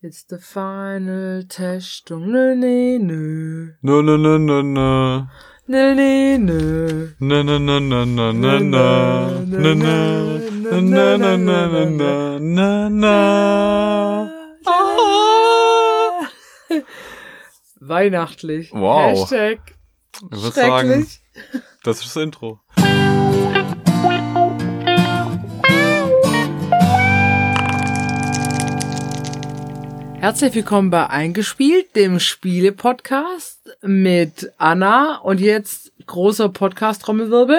[0.00, 2.10] It's the final test.
[2.10, 3.74] Nö, nö, nö.
[3.82, 5.22] Nö, nö, nö, nö, nö.
[5.66, 7.08] Nö, nö, nö.
[7.18, 8.86] Nö, nö, nö, nö, nö, nö, nö.
[9.44, 10.38] Nö, nö.
[10.70, 13.08] nö, nö, nö, nö, nö, nö, nö.
[14.66, 16.28] Ah.
[17.80, 18.72] Weihnachtlich.
[18.72, 19.18] Wow.
[19.18, 19.58] Hashtag.
[20.30, 21.08] Ich würde sagen,
[21.82, 22.60] das ist das Intro.
[30.20, 37.58] Herzlich willkommen bei Eingespielt, dem Spiele-Podcast mit Anna und jetzt großer Podcast-Trommelwirbel.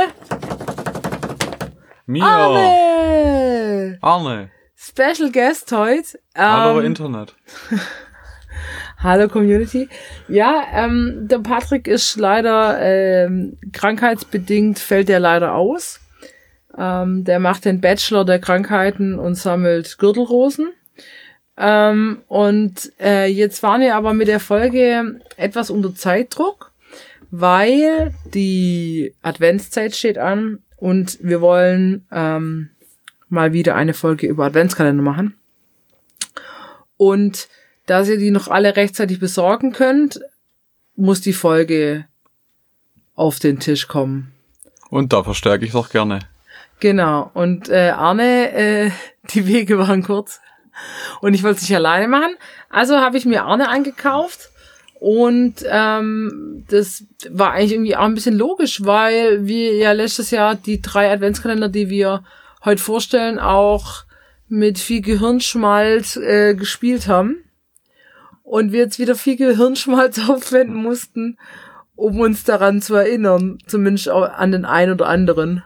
[2.05, 3.98] Mia, Arne!
[4.02, 6.20] Arne, Special Guest heute.
[6.36, 7.34] hallo Ähm, Internet.
[9.02, 9.88] Hallo Community.
[10.28, 16.02] Ja, ähm, der Patrick ist leider ähm, krankheitsbedingt fällt der leider aus.
[16.78, 20.73] Ähm, der macht den Bachelor der Krankheiten und sammelt Gürtelrosen.
[21.62, 26.72] Ähm, und äh, jetzt waren wir aber mit der Folge etwas unter Zeitdruck,
[27.31, 32.70] weil die Adventszeit steht an und wir wollen ähm,
[33.28, 35.36] mal wieder eine Folge über Adventskalender machen.
[36.95, 37.50] Und
[37.86, 40.22] dass ihr die noch alle rechtzeitig besorgen könnt,
[40.95, 42.05] muss die Folge
[43.16, 44.31] auf den Tisch kommen.
[44.89, 46.20] Und da verstärke ich doch gerne.
[46.80, 47.30] Genau.
[47.33, 48.92] Und äh, Arne, äh,
[49.33, 50.39] die Wege waren kurz.
[51.22, 52.35] Und ich wollte es nicht alleine machen.
[52.69, 54.49] Also habe ich mir Arne eingekauft.
[54.99, 60.55] Und ähm, das war eigentlich irgendwie auch ein bisschen logisch, weil wir ja letztes Jahr
[60.55, 62.23] die drei Adventskalender, die wir
[62.66, 64.03] heute vorstellen, auch
[64.49, 67.38] mit viel Gehirnschmalz äh, gespielt haben.
[68.43, 71.38] Und wir jetzt wieder viel Gehirnschmalz aufwenden mussten,
[71.95, 73.59] um uns daran zu erinnern.
[73.67, 75.64] Zumindest auch an den einen oder anderen.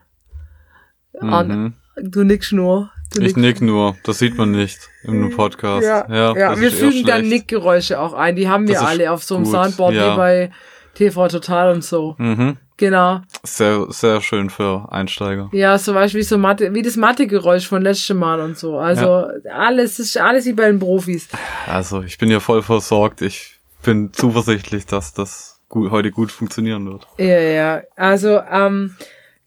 [1.20, 1.73] Arne, Mhm.
[1.95, 2.92] Du nix nur.
[3.14, 3.38] Du Ich nickst.
[3.38, 5.86] nick nur, das sieht man nicht im Podcast.
[5.86, 7.28] Ja, ja, das wir fügen dann.
[7.28, 8.36] Nickgeräusche auch ein.
[8.36, 10.14] Die haben wir alle auf so einem gut, Soundboard ja.
[10.14, 10.52] wie bei
[10.95, 12.16] TV Total und so.
[12.17, 12.58] Mhm.
[12.78, 13.22] Genau.
[13.44, 15.49] Sehr, sehr schön für Einsteiger.
[15.54, 18.80] Ja, zum Beispiel wie so Mathe, wie das Mathe-Geräusch von letztem Mal und so.
[18.80, 21.27] Also alles ist alles wie bei den Profis.
[21.67, 23.21] Also, ich bin ja voll versorgt.
[23.21, 27.08] Ich bin zuversichtlich, dass das gut, heute gut funktionieren wird.
[27.17, 27.82] Ja, ja.
[27.95, 28.95] Also, ähm,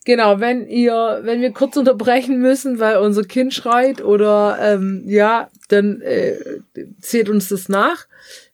[0.07, 5.51] genau, wenn ihr, wenn wir kurz unterbrechen müssen, weil unser Kind schreit oder ähm, ja,
[5.69, 6.39] dann äh,
[7.01, 8.07] seht uns das nach.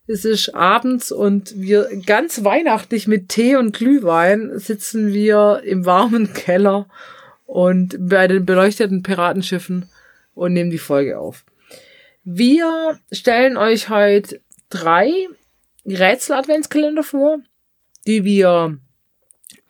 [0.08, 6.32] Es ist abends und wir ganz weihnachtlich mit Tee und Glühwein sitzen wir im warmen
[6.32, 6.88] Keller
[7.46, 9.88] und bei den beleuchteten Piratenschiffen
[10.34, 11.44] und nehmen die Folge auf.
[12.24, 14.40] Wir stellen euch heute
[14.70, 15.12] drei
[15.86, 17.38] Rätsel-Adventskalender vor,
[18.06, 18.78] die wir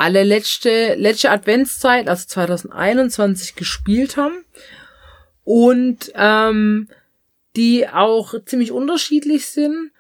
[0.03, 4.45] alle letzte, letzte Adventszeit, also 2021, gespielt haben.
[5.45, 6.89] Und ähm,
[7.55, 9.93] die auch ziemlich unterschiedlich sind,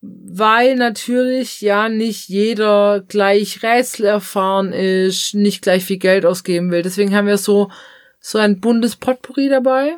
[0.00, 6.82] weil natürlich ja nicht jeder gleich Rätsel erfahren ist, nicht gleich viel Geld ausgeben will.
[6.82, 7.70] Deswegen haben wir so,
[8.20, 9.96] so ein buntes Potpourri dabei.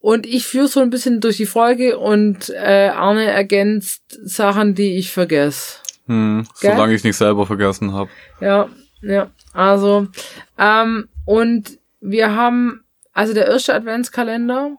[0.00, 4.96] Und ich führe so ein bisschen durch die Folge und äh, Arne ergänzt Sachen, die
[4.98, 5.76] ich vergesse.
[6.06, 6.72] Hm, Gell?
[6.72, 8.10] solange ich nicht selber vergessen habe.
[8.40, 8.68] Ja,
[9.02, 9.30] ja.
[9.52, 10.08] Also,
[10.58, 14.76] ähm, und wir haben, also der erste Adventskalender,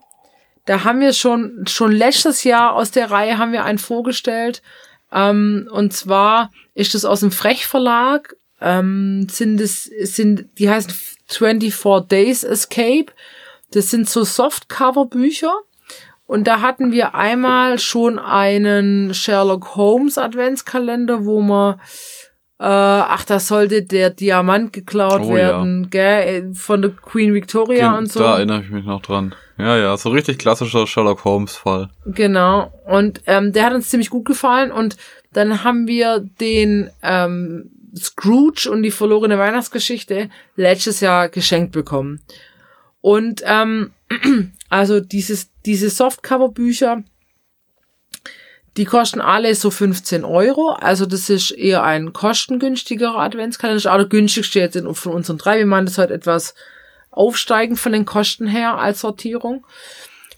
[0.64, 4.62] da haben wir schon, schon letztes Jahr aus der Reihe haben wir einen vorgestellt.
[5.10, 8.36] Ähm, und zwar ist das aus dem Frech Verlag.
[8.60, 10.92] Ähm, sind es, sind, die heißen
[11.26, 13.06] 24 Days Escape.
[13.72, 15.52] Das sind so Softcover-Bücher.
[16.26, 21.74] Und da hatten wir einmal schon einen Sherlock Holmes Adventskalender, wo man
[22.58, 25.34] äh, ach, da sollte der Diamant geklaut Oh ja.
[25.34, 28.20] werden, gell, von der Queen Victoria Gen- und so.
[28.20, 29.34] Da erinnere ich mich noch dran.
[29.58, 31.90] Ja, ja, so richtig klassischer Sherlock Holmes Fall.
[32.06, 32.72] Genau.
[32.86, 34.70] Und ähm, der hat uns ziemlich gut gefallen.
[34.70, 34.96] Und
[35.32, 42.20] dann haben wir den ähm, Scrooge und die verlorene Weihnachtsgeschichte letztes Jahr geschenkt bekommen.
[43.00, 43.90] Und ähm,
[44.72, 47.04] also dieses, diese Softcover-Bücher,
[48.78, 50.70] die kosten alle so 15 Euro.
[50.70, 53.76] Also das ist eher ein kostengünstigerer Adventskalender.
[53.76, 55.58] Das ist auch der günstigste jetzt von unseren drei.
[55.58, 56.54] Wir meinen das halt etwas
[57.10, 59.66] aufsteigend von den Kosten her als Sortierung.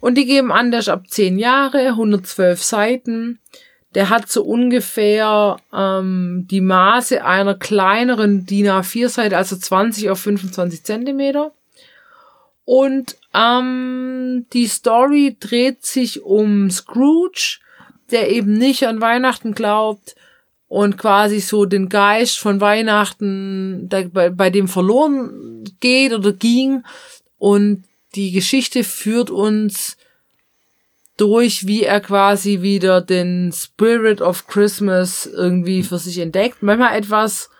[0.00, 3.38] Und die geben an, der ist ab 10 Jahre, 112 Seiten.
[3.94, 10.82] Der hat so ungefähr ähm, die Maße einer kleineren DIN A4-Seite, also 20 auf 25
[10.82, 11.52] Zentimeter.
[12.64, 17.58] Und ähm, die Story dreht sich um Scrooge,
[18.10, 20.14] der eben nicht an Weihnachten glaubt
[20.68, 26.84] und quasi so den Geist von Weihnachten der, bei, bei dem verloren geht oder ging.
[27.38, 27.84] Und
[28.14, 29.96] die Geschichte führt uns
[31.16, 36.62] durch, wie er quasi wieder den Spirit of Christmas irgendwie für sich entdeckt.
[36.62, 37.50] Manchmal etwas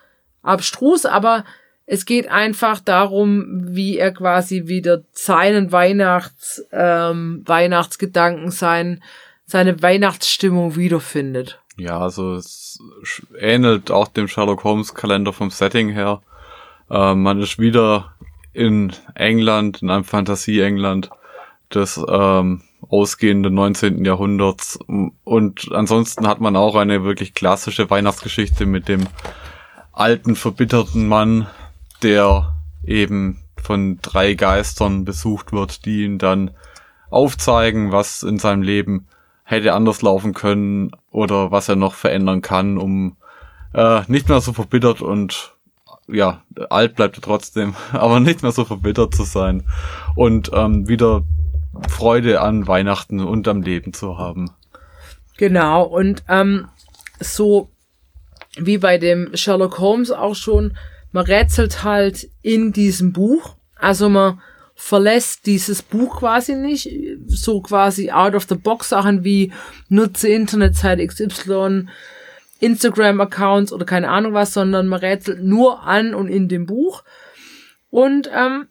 [0.41, 1.45] abstrus, aber
[1.87, 3.45] es geht einfach darum,
[3.75, 9.03] wie er quasi wieder seinen Weihnachts, ähm, Weihnachtsgedanken, sein,
[9.45, 11.59] seine Weihnachtsstimmung wiederfindet.
[11.77, 12.79] Ja, also es
[13.39, 16.21] ähnelt auch dem Sherlock Holmes Kalender vom Setting her.
[16.89, 18.15] Äh, man ist wieder
[18.53, 21.09] in England, in einem Fantasie-England
[21.73, 24.05] des ähm, ausgehenden 19.
[24.05, 24.79] Jahrhunderts.
[25.23, 29.05] Und ansonsten hat man auch eine wirklich klassische Weihnachtsgeschichte mit dem
[29.91, 31.47] alten, verbitterten Mann,
[32.03, 36.51] der eben von drei Geistern besucht wird, die ihn dann
[37.09, 39.07] aufzeigen, was in seinem Leben
[39.43, 43.15] hätte anders laufen können oder was er noch verändern kann, um
[43.73, 45.53] äh, nicht mehr so verbittert und
[46.07, 49.63] ja, alt bleibt er trotzdem, aber nicht mehr so verbittert zu sein
[50.15, 51.23] und ähm, wieder
[51.89, 54.51] Freude an Weihnachten und am Leben zu haben.
[55.37, 56.67] Genau, und ähm,
[57.19, 57.69] so
[58.57, 60.77] wie bei dem Sherlock Holmes auch schon,
[61.15, 63.55] man rätselt halt in diesem Buch.
[63.77, 64.41] Also man
[64.75, 66.89] verlässt dieses Buch quasi nicht.
[67.25, 69.53] So quasi out of the box Sachen wie
[69.87, 71.87] nutze Internetseite XY,
[72.59, 77.01] Instagram-Accounts oder keine Ahnung was, sondern man rätselt nur an und in dem Buch.
[77.89, 78.67] Und ähm,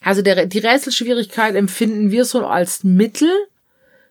[0.00, 3.32] also der, die Rätselschwierigkeit empfinden wir so als Mittel,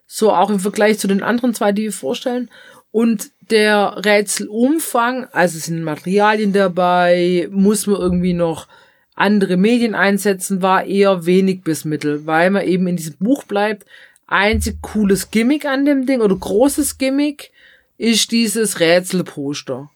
[0.05, 2.51] so auch im Vergleich zu den anderen zwei, die wir vorstellen.
[2.91, 8.67] Und der Rätselumfang, also sind Materialien dabei, muss man irgendwie noch
[9.15, 13.85] andere Medien einsetzen, war eher wenig bis mittel, weil man eben in diesem Buch bleibt.
[14.25, 17.51] Einzig cooles Gimmick an dem Ding oder großes Gimmick
[17.97, 19.91] ist dieses Rätselposter.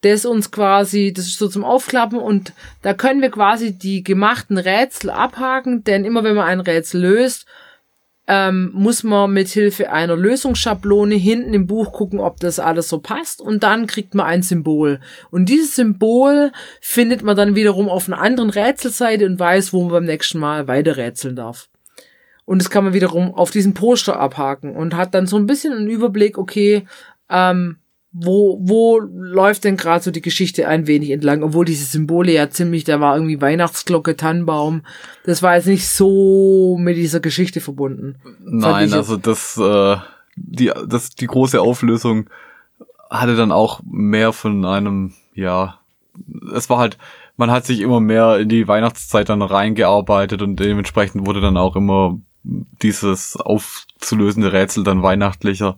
[0.00, 2.52] Das uns quasi, das ist so zum Aufklappen und
[2.82, 7.46] da können wir quasi die gemachten Rätsel abhaken, denn immer wenn man ein Rätsel löst,
[8.28, 12.98] ähm, muss man mit Hilfe einer Lösungsschablone hinten im Buch gucken, ob das alles so
[12.98, 15.00] passt und dann kriegt man ein Symbol.
[15.30, 19.92] Und dieses Symbol findet man dann wiederum auf einer anderen Rätselseite und weiß, wo man
[19.92, 21.68] beim nächsten Mal weiter rätseln darf.
[22.44, 25.72] Und das kann man wiederum auf diesem Poster abhaken und hat dann so ein bisschen
[25.72, 26.86] einen Überblick, okay,
[27.28, 27.78] ähm,
[28.18, 32.48] wo, wo läuft denn gerade so die Geschichte ein wenig entlang, obwohl diese Symbole ja
[32.48, 34.82] ziemlich, da war irgendwie Weihnachtsglocke, Tannenbaum,
[35.24, 38.16] das war jetzt nicht so mit dieser Geschichte verbunden.
[38.42, 39.96] Nein, also das, äh,
[40.36, 42.30] die, das, die große Auflösung
[43.10, 45.78] hatte dann auch mehr von einem, ja,
[46.54, 46.96] es war halt,
[47.36, 51.76] man hat sich immer mehr in die Weihnachtszeit dann reingearbeitet und dementsprechend wurde dann auch
[51.76, 52.18] immer
[52.80, 55.76] dieses aufzulösende Rätsel dann weihnachtlicher.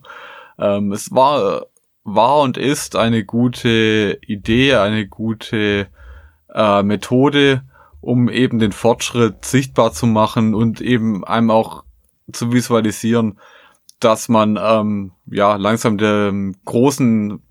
[0.57, 1.65] Ähm, es war
[2.03, 5.87] war und ist eine gute Idee, eine gute
[6.53, 7.63] äh, Methode,
[8.01, 11.83] um eben den Fortschritt sichtbar zu machen und eben einem auch
[12.31, 13.39] zu visualisieren,
[13.99, 17.41] dass man ähm, ja langsam dem großen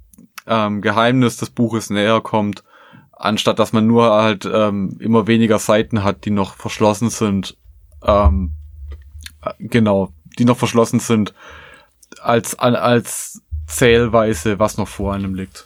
[0.47, 2.65] ähm, Geheimnis des Buches näher kommt,
[3.13, 7.57] anstatt dass man nur halt ähm, immer weniger Seiten hat, die noch verschlossen sind.
[8.03, 8.53] Ähm,
[9.43, 11.35] äh, genau, die noch verschlossen sind,
[12.21, 15.65] als als zählweise, was noch vor einem liegt.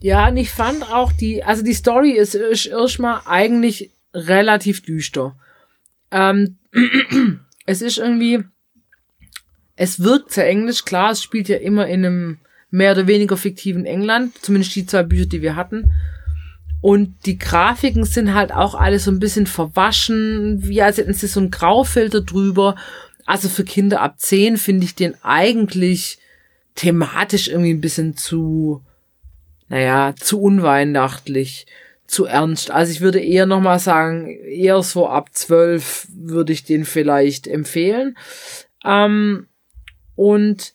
[0.00, 5.36] Ja, und ich fand auch die, also die Story ist, ist erstmal eigentlich relativ düster.
[6.10, 6.58] Ähm,
[7.66, 8.44] es ist irgendwie,
[9.74, 12.38] es wirkt sehr englisch, klar, es spielt ja immer in einem
[12.70, 15.92] mehr oder weniger fiktiven England, zumindest die zwei Bücher, die wir hatten.
[16.80, 21.26] Und die Grafiken sind halt auch alle so ein bisschen verwaschen, wie als hätten sie
[21.26, 22.76] so ein Graufilter drüber.
[23.24, 26.18] Also für Kinder ab 10 finde ich den eigentlich
[26.76, 28.82] thematisch irgendwie ein bisschen zu,
[29.68, 31.66] naja, zu unweihnachtlich,
[32.06, 32.70] zu ernst.
[32.70, 38.16] Also ich würde eher nochmal sagen, eher so ab zwölf würde ich den vielleicht empfehlen.
[38.84, 39.48] Ähm,
[40.14, 40.72] und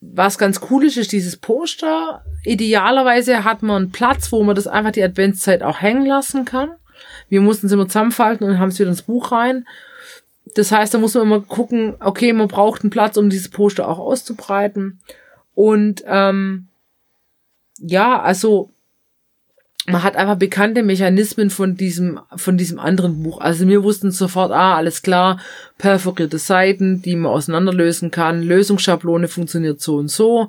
[0.00, 2.24] was ganz cool ist, ist dieses Poster.
[2.44, 6.70] Idealerweise hat man einen Platz, wo man das einfach die Adventszeit auch hängen lassen kann.
[7.28, 9.66] Wir mussten es immer zusammenfalten und haben es wieder ins Buch rein.
[10.54, 13.88] Das heißt, da muss man immer gucken, okay, man braucht einen Platz, um dieses Poster
[13.88, 15.00] auch auszubreiten.
[15.54, 16.68] Und ähm,
[17.80, 18.70] ja, also
[19.86, 23.40] man hat einfach bekannte Mechanismen von diesem, von diesem anderen Buch.
[23.40, 25.40] Also wir wussten sofort, ah, alles klar,
[25.78, 28.42] perforierte Seiten, die man auseinanderlösen kann.
[28.42, 30.48] Lösungsschablone funktioniert so und so.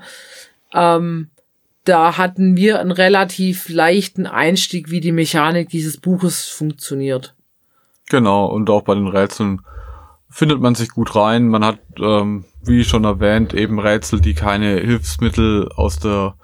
[0.73, 1.29] Ähm,
[1.85, 7.33] da hatten wir einen relativ leichten Einstieg, wie die Mechanik dieses Buches funktioniert.
[8.09, 9.61] Genau, und auch bei den Rätseln
[10.29, 11.47] findet man sich gut rein.
[11.47, 16.35] Man hat, ähm, wie schon erwähnt, eben Rätsel, die keine Hilfsmittel aus der,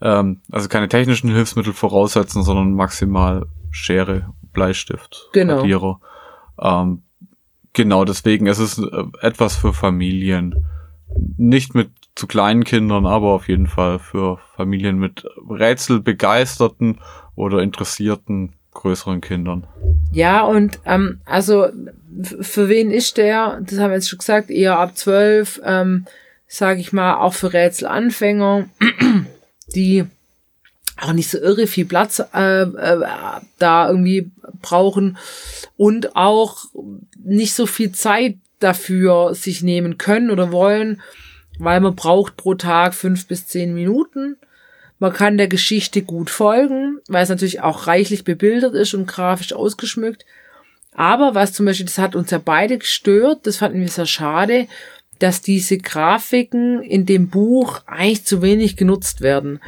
[0.00, 5.58] ähm, also keine technischen Hilfsmittel voraussetzen, sondern maximal Schere, Bleistift, genau.
[5.58, 6.00] Radierer.
[6.60, 7.02] Ähm,
[7.72, 10.66] Genau, deswegen ist es äh, etwas für Familien.
[11.36, 17.00] Nicht mit zu kleinen Kindern, aber auf jeden Fall für Familien mit rätselbegeisterten
[17.36, 19.66] oder interessierten größeren Kindern.
[20.10, 21.68] Ja, und ähm, also
[22.40, 23.60] für wen ist der?
[23.62, 26.06] Das haben wir jetzt schon gesagt, eher ab zwölf, ähm,
[26.48, 28.68] sage ich mal, auch für Rätselanfänger,
[29.74, 30.04] die
[30.96, 33.06] auch nicht so irre viel Platz äh, äh,
[33.58, 35.16] da irgendwie brauchen
[35.76, 36.64] und auch
[37.22, 41.00] nicht so viel Zeit dafür sich nehmen können oder wollen,
[41.58, 44.36] weil man braucht pro Tag fünf bis zehn Minuten.
[45.00, 49.54] Man kann der Geschichte gut folgen, weil es natürlich auch reichlich bebildert ist und grafisch
[49.54, 50.26] ausgeschmückt.
[50.92, 54.66] Aber was zum Beispiel, das hat uns ja beide gestört, das fanden wir sehr schade,
[55.18, 59.60] dass diese Grafiken in dem Buch eigentlich zu wenig genutzt werden.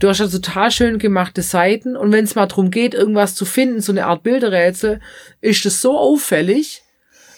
[0.00, 3.44] Du hast ja total schön gemachte Seiten und wenn es mal darum geht, irgendwas zu
[3.44, 5.00] finden, so eine Art Bilderrätsel,
[5.42, 6.82] ist das so auffällig.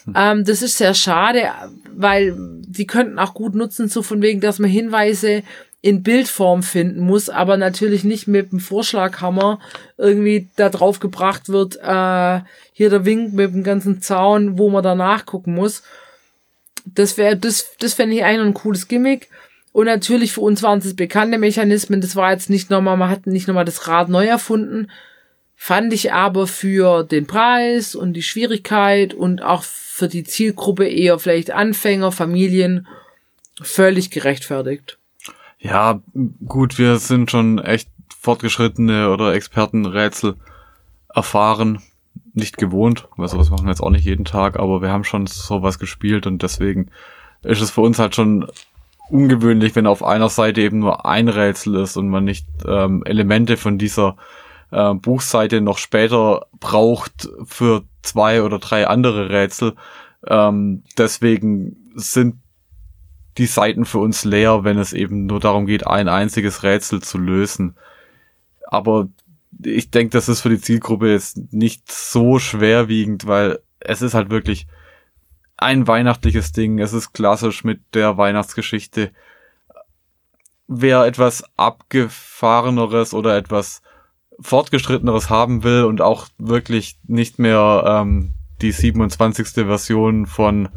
[0.05, 0.13] Hm.
[0.15, 1.49] Ähm, das ist sehr schade,
[1.93, 2.33] weil
[2.65, 5.43] die könnten auch gut nutzen, so von wegen, dass man Hinweise
[5.81, 9.59] in Bildform finden muss, aber natürlich nicht mit dem Vorschlaghammer
[9.97, 14.83] irgendwie da drauf gebracht wird, äh, hier der Wink mit dem ganzen Zaun, wo man
[14.83, 15.81] da nachgucken muss.
[16.85, 19.29] Das wäre, das, das fände ich eigentlich ein cooles Gimmick.
[19.71, 22.01] Und natürlich für uns waren es bekannte Mechanismen.
[22.01, 24.91] Das war jetzt nicht nochmal, man hat nicht nochmal das Rad neu erfunden.
[25.55, 31.19] Fand ich aber für den Preis und die Schwierigkeit und auch für die Zielgruppe eher
[31.19, 32.87] vielleicht Anfänger, Familien
[33.61, 34.97] völlig gerechtfertigt.
[35.61, 36.01] Ja,
[36.45, 37.87] gut, wir sind schon echt
[38.19, 40.35] fortgeschrittene oder Expertenrätsel
[41.13, 41.81] erfahren,
[42.33, 45.27] nicht gewohnt, weil sowas machen wir jetzt auch nicht jeden Tag, aber wir haben schon
[45.27, 46.89] sowas gespielt und deswegen
[47.43, 48.47] ist es für uns halt schon
[49.09, 53.55] ungewöhnlich, wenn auf einer Seite eben nur ein Rätsel ist und man nicht ähm, Elemente
[53.55, 54.15] von dieser
[54.71, 59.75] äh, Buchseite noch später braucht für zwei oder drei andere Rätsel.
[60.25, 62.35] Ähm, deswegen sind
[63.37, 67.17] die Seiten für uns leer, wenn es eben nur darum geht, ein einziges Rätsel zu
[67.17, 67.75] lösen.
[68.67, 69.07] Aber
[69.63, 74.29] ich denke, das ist für die Zielgruppe jetzt nicht so schwerwiegend, weil es ist halt
[74.29, 74.67] wirklich
[75.57, 76.79] ein weihnachtliches Ding.
[76.79, 79.11] Es ist klassisch mit der Weihnachtsgeschichte.
[80.67, 83.81] Wer etwas abgefahreneres oder etwas
[84.39, 89.49] fortgeschritteneres haben will und auch wirklich nicht mehr ähm, die 27.
[89.65, 90.69] Version von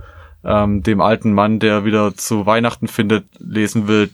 [0.44, 4.10] ähm, dem alten Mann, der wieder zu Weihnachten findet, lesen will,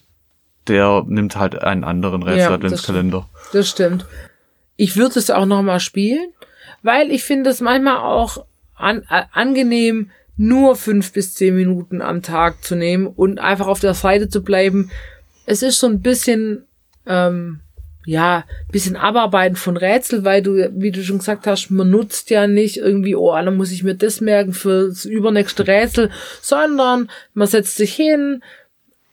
[0.67, 3.19] der nimmt halt einen anderen Rätsel-Adventskalender.
[3.19, 4.07] Ja, das, das stimmt.
[4.77, 6.33] Ich würde es auch nochmal spielen,
[6.83, 8.45] weil ich finde es manchmal auch
[8.75, 13.81] an, äh, angenehm, nur fünf bis zehn Minuten am Tag zu nehmen und einfach auf
[13.81, 14.91] der Seite zu bleiben.
[15.45, 16.65] Es ist so ein bisschen,
[17.05, 17.61] ähm,
[18.07, 22.47] ja, bisschen Abarbeiten von Rätsel, weil du, wie du schon gesagt hast, man nutzt ja
[22.47, 27.47] nicht irgendwie, oh, dann muss ich mir das merken für das übernächste Rätsel, sondern man
[27.47, 28.43] setzt sich hin,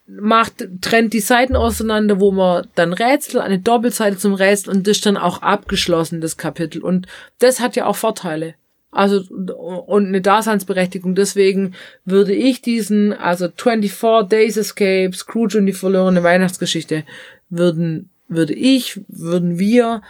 [0.07, 4.97] macht, trennt die Seiten auseinander, wo man dann Rätsel, eine Doppelseite zum Rätsel und das
[4.97, 6.81] ist dann auch abgeschlossen, das Kapitel.
[6.81, 7.07] Und
[7.39, 8.55] das hat ja auch Vorteile.
[8.89, 11.13] Also, und eine Daseinsberechtigung.
[11.13, 11.75] Deswegen
[12.05, 17.03] würde ich diesen, also 24 Days Escape, Scrooge und die verlorene Weihnachtsgeschichte,
[17.49, 20.01] würden, würde ich, würden wir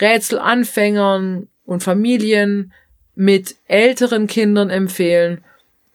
[0.00, 2.72] Rätselanfängern und Familien
[3.14, 5.42] mit älteren Kindern empfehlen,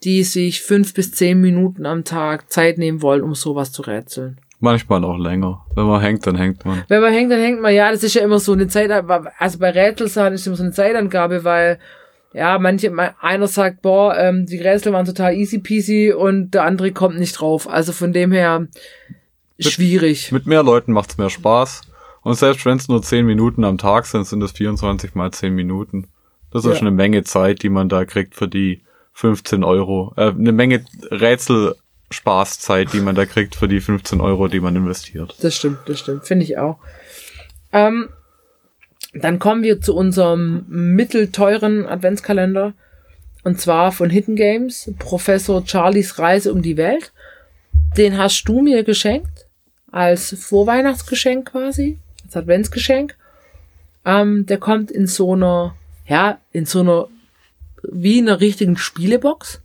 [0.04, 4.38] die sich fünf bis zehn Minuten am Tag Zeit nehmen wollen, um sowas zu rätseln.
[4.60, 5.64] Manchmal auch länger.
[5.74, 6.84] Wenn man hängt, dann hängt man.
[6.88, 7.74] Wenn man hängt, dann hängt man.
[7.74, 10.72] Ja, das ist ja immer so eine Zeit, also bei Rätselsachen ist immer so eine
[10.72, 11.78] Zeitangabe, weil
[12.34, 16.92] ja, manche, einer sagt, boah, ähm, die Rätsel waren total easy peasy und der andere
[16.92, 17.68] kommt nicht drauf.
[17.68, 18.66] Also von dem her
[19.58, 20.32] schwierig.
[20.32, 21.82] Mit, mit mehr Leuten macht's mehr Spaß.
[22.22, 25.54] Und selbst wenn es nur 10 Minuten am Tag sind, sind es 24 mal 10
[25.54, 26.08] Minuten.
[26.50, 26.76] Das ist ja.
[26.76, 28.82] schon eine Menge Zeit, die man da kriegt für die
[29.12, 30.14] 15 Euro.
[30.16, 35.36] Äh, eine Menge Rätselspaßzeit, die man da kriegt für die 15 Euro, die man investiert.
[35.40, 36.26] Das stimmt, das stimmt.
[36.26, 36.78] Finde ich auch.
[37.72, 38.08] Ähm,
[39.12, 42.72] dann kommen wir zu unserem mittelteuren Adventskalender.
[43.44, 47.12] Und zwar von Hidden Games, Professor Charlies Reise um die Welt.
[47.96, 49.28] Den hast du mir geschenkt.
[49.94, 51.98] Als Vorweihnachtsgeschenk quasi.
[52.24, 53.14] Als Adventsgeschenk.
[54.04, 55.76] Ähm, der kommt in so einer,
[56.08, 57.06] ja, in so einer,
[57.84, 59.62] wie in einer richtigen Spielebox.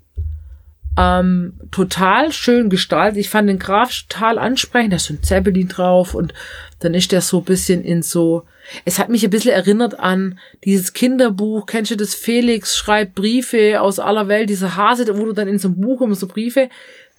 [1.00, 3.18] Ähm, total schön gestaltet.
[3.18, 4.94] Ich fand den Graf total ansprechend.
[4.94, 6.36] Da ist so ein Zeppelin drauf und
[6.78, 8.44] dann ist der so ein bisschen in so,
[8.86, 11.66] es hat mich ein bisschen erinnert an dieses Kinderbuch.
[11.66, 12.14] Kennst du das?
[12.14, 14.52] Felix schreibt Briefe aus aller Welt.
[14.52, 16.70] Dieser Hase, wo du dann in so einem Buch immer so Briefe.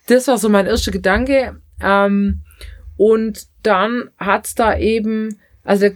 [0.07, 1.61] Das war so mein erster Gedanke.
[1.83, 2.43] Ähm,
[3.01, 5.87] und dann hat's da eben, also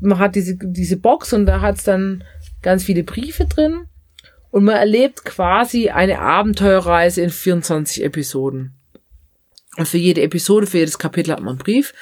[0.00, 2.24] man hat diese, diese Box und da hat's dann
[2.62, 3.86] ganz viele Briefe drin.
[4.50, 8.74] Und man erlebt quasi eine Abenteuerreise in 24 Episoden.
[9.76, 11.94] Und für jede Episode, für jedes Kapitel hat man einen Brief.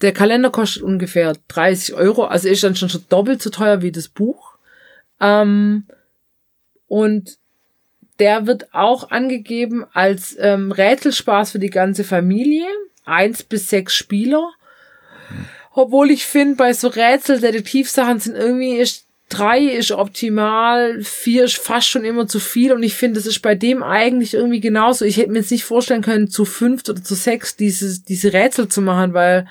[0.00, 3.92] Der Kalender kostet ungefähr 30 Euro, also ist dann schon, schon doppelt so teuer wie
[3.92, 4.56] das Buch.
[5.20, 5.86] Ähm,
[6.88, 7.38] und
[8.18, 12.66] der wird auch angegeben als ähm, Rätselspaß für die ganze Familie.
[13.10, 14.50] Eins bis sechs Spieler.
[15.72, 21.88] Obwohl ich finde, bei so Rätsel-Detektivsachen sind irgendwie ist drei ist optimal, vier ist fast
[21.88, 25.04] schon immer zu viel und ich finde, das ist bei dem eigentlich irgendwie genauso.
[25.04, 28.68] Ich hätte mir jetzt nicht vorstellen können, zu fünft oder zu sechs diese, diese Rätsel
[28.68, 29.46] zu machen, weil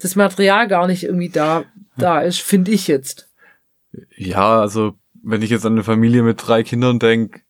[0.00, 1.64] das Material gar nicht irgendwie da,
[1.96, 3.28] da ist, finde ich jetzt.
[4.16, 7.40] Ja, also wenn ich jetzt an eine Familie mit drei Kindern denke,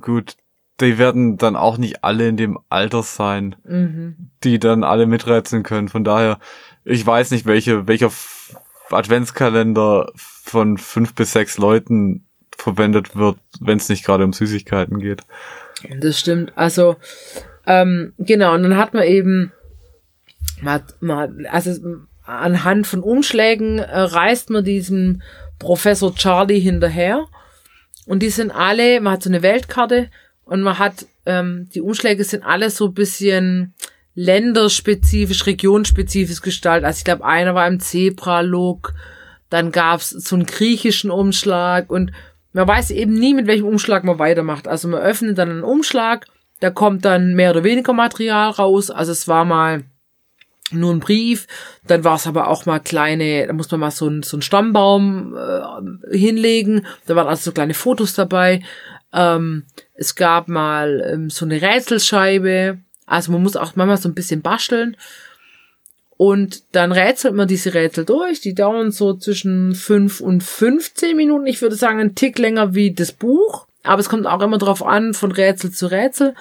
[0.00, 0.36] gut,
[0.80, 4.30] die werden dann auch nicht alle in dem Alter sein, mhm.
[4.44, 5.88] die dann alle miträtseln können.
[5.88, 6.38] Von daher,
[6.84, 8.10] ich weiß nicht, welche, welcher
[8.90, 15.22] Adventskalender von fünf bis sechs Leuten verwendet wird, wenn es nicht gerade um Süßigkeiten geht.
[16.00, 16.52] Das stimmt.
[16.56, 16.96] Also
[17.66, 19.52] ähm, genau, und dann hat man eben
[20.62, 21.72] mal, mal also
[22.24, 25.22] anhand von Umschlägen äh, reist man diesem
[25.58, 27.24] Professor Charlie hinterher.
[28.06, 30.10] Und die sind alle, man hat so eine Weltkarte
[30.46, 33.74] und man hat, ähm, die Umschläge sind alle so bisschen
[34.14, 36.86] länderspezifisch, regionspezifisch gestaltet.
[36.86, 38.94] Also ich glaube, einer war im Zebra-Look,
[39.50, 42.12] dann gab's so einen griechischen Umschlag und
[42.52, 44.66] man weiß eben nie, mit welchem Umschlag man weitermacht.
[44.66, 46.26] Also man öffnet dann einen Umschlag,
[46.60, 48.90] da kommt dann mehr oder weniger Material raus.
[48.90, 49.82] Also es war mal
[50.70, 51.46] nur ein Brief,
[51.86, 54.42] dann war es aber auch mal kleine, da muss man mal so einen so einen
[54.42, 58.62] Stammbaum äh, hinlegen, da waren also so kleine Fotos dabei.
[59.16, 64.14] Ähm, es gab mal ähm, so eine Rätselscheibe, also man muss auch manchmal so ein
[64.14, 64.96] bisschen basteln.
[66.18, 68.40] Und dann rätselt man diese Rätsel durch.
[68.40, 71.46] Die dauern so zwischen fünf und 15 Minuten.
[71.46, 73.66] Ich würde sagen, ein Tick länger wie das Buch.
[73.82, 76.34] Aber es kommt auch immer drauf an, von Rätsel zu Rätsel.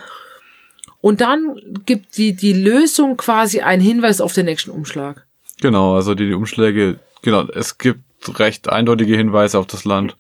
[1.02, 5.26] Und dann gibt die, die Lösung quasi einen Hinweis auf den nächsten Umschlag.
[5.62, 8.02] Genau, also die, die Umschläge, genau, es gibt
[8.40, 10.16] recht eindeutige Hinweise auf das Land.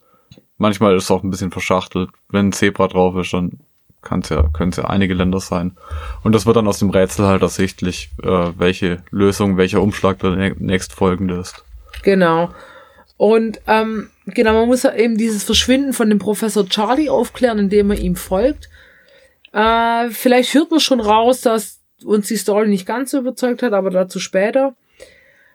[0.57, 2.09] Manchmal ist es auch ein bisschen verschachtelt.
[2.29, 3.59] Wenn ein Zebra drauf ist, dann
[4.01, 5.75] kann's ja, können es ja einige Länder sein.
[6.23, 10.55] Und das wird dann aus dem Rätsel halt ersichtlich, äh, welche Lösung, welcher Umschlag der
[10.57, 11.65] nächstfolgende ist.
[12.03, 12.51] Genau.
[13.17, 17.87] Und ähm, genau, man muss ja eben dieses Verschwinden von dem Professor Charlie aufklären, indem
[17.87, 18.69] man ihm folgt.
[19.51, 23.73] Äh, vielleicht hört man schon raus, dass uns die Story nicht ganz so überzeugt hat,
[23.73, 24.75] aber dazu später.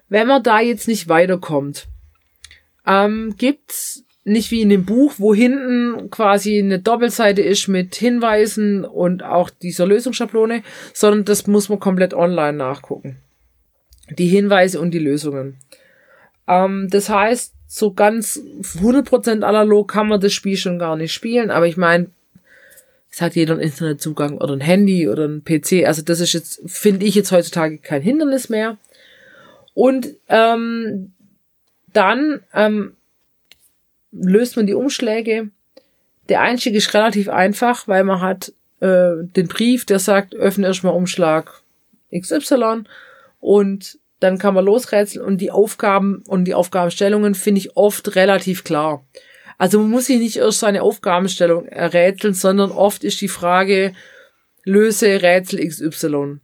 [0.08, 1.86] Wenn man da jetzt nicht weiterkommt,
[2.86, 8.85] ähm, gibt's nicht wie in dem Buch, wo hinten quasi eine Doppelseite ist mit Hinweisen
[8.85, 13.16] und auch dieser Lösungsschablone, sondern das muss man komplett online nachgucken.
[14.11, 15.56] Die Hinweise und die Lösungen.
[16.46, 18.40] Ähm, das heißt, so ganz
[18.80, 22.09] 100% analog kann man das Spiel schon gar nicht spielen, aber ich meine,
[23.11, 26.61] es hat jeder einen Internetzugang oder ein Handy oder ein PC, also das ist jetzt,
[26.66, 28.76] finde ich jetzt heutzutage kein Hindernis mehr.
[29.74, 31.12] Und ähm,
[31.92, 32.96] dann ähm,
[34.12, 35.51] löst man die Umschläge.
[36.29, 40.94] Der Einstieg ist relativ einfach, weil man hat äh, den Brief, der sagt, öffne erstmal
[40.94, 41.62] Umschlag
[42.16, 42.85] XY
[43.40, 48.64] und dann kann man losrätseln und die Aufgaben und die Aufgabenstellungen finde ich oft relativ
[48.64, 49.05] klar.
[49.59, 53.92] Also man muss sich nicht erst seine Aufgabenstellung errätseln, sondern oft ist die Frage,
[54.64, 56.38] löse Rätsel XY.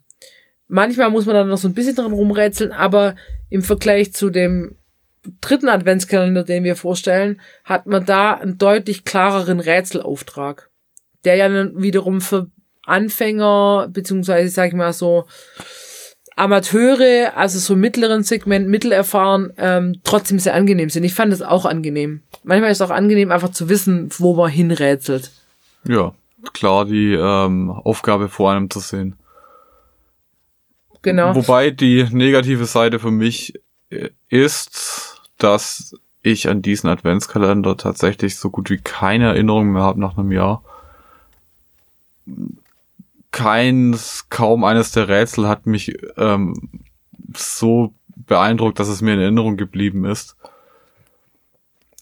[0.69, 3.15] Manchmal muss man dann noch so ein bisschen dran rumrätseln, aber
[3.49, 4.77] im Vergleich zu dem
[5.41, 10.71] dritten Adventskalender, den wir vorstellen, hat man da einen deutlich klareren Rätselauftrag,
[11.25, 12.51] der ja dann wiederum für
[12.85, 15.27] Anfänger, beziehungsweise, sag ich mal so,
[16.37, 21.03] Amateure, also so mittleren Segment, mittelerfahren, ähm, trotzdem sehr angenehm sind.
[21.05, 22.23] Ich fand es auch angenehm.
[22.45, 25.33] Manchmal ist es auch angenehm, einfach zu wissen, wo man hinrätselt.
[25.85, 26.15] Ja,
[26.53, 29.17] klar, die ähm, Aufgabe vor einem zu sehen.
[31.01, 31.35] Genau.
[31.35, 33.55] Wobei die negative Seite für mich
[34.29, 40.19] ist, dass ich an diesen Adventskalender tatsächlich so gut wie keine Erinnerung mehr habe nach
[40.19, 40.63] einem Jahr.
[43.31, 46.83] Keins, kaum eines der Rätsel hat mich ähm,
[47.37, 50.37] so beeindruckt, dass es mir in Erinnerung geblieben ist.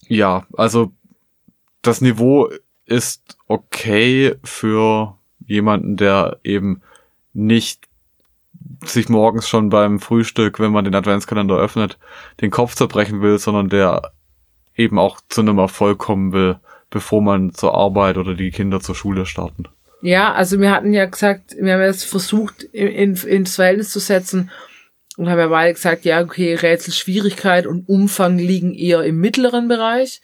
[0.08, 0.92] Ja, also
[1.82, 2.50] das Niveau
[2.86, 6.82] ist okay für jemanden, der eben
[7.32, 7.88] nicht
[8.84, 11.98] sich morgens schon beim Frühstück, wenn man den Adventskalender öffnet,
[12.40, 14.12] den Kopf zerbrechen will, sondern der
[14.74, 16.56] eben auch zu einem Erfolg kommen will,
[16.90, 19.64] bevor man zur Arbeit oder die Kinder zur Schule starten.
[20.02, 24.00] Ja, also wir hatten ja gesagt, wir haben jetzt versucht, in, in, ins Verhältnis zu
[24.00, 24.50] setzen
[25.16, 30.20] und haben ja beide gesagt, ja, okay, Rätselschwierigkeit und Umfang liegen eher im mittleren Bereich.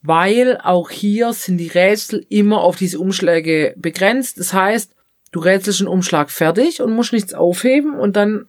[0.00, 4.38] weil auch hier sind die Rätsel immer auf diese Umschläge begrenzt.
[4.38, 4.94] Das heißt,
[5.32, 8.46] du rätselst einen Umschlag fertig und musst nichts aufheben und dann.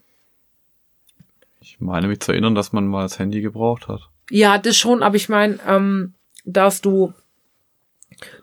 [1.61, 4.01] Ich meine mich zu erinnern, dass man mal das Handy gebraucht hat.
[4.29, 6.13] Ja, das schon, aber ich meine, ähm,
[6.45, 7.13] dass du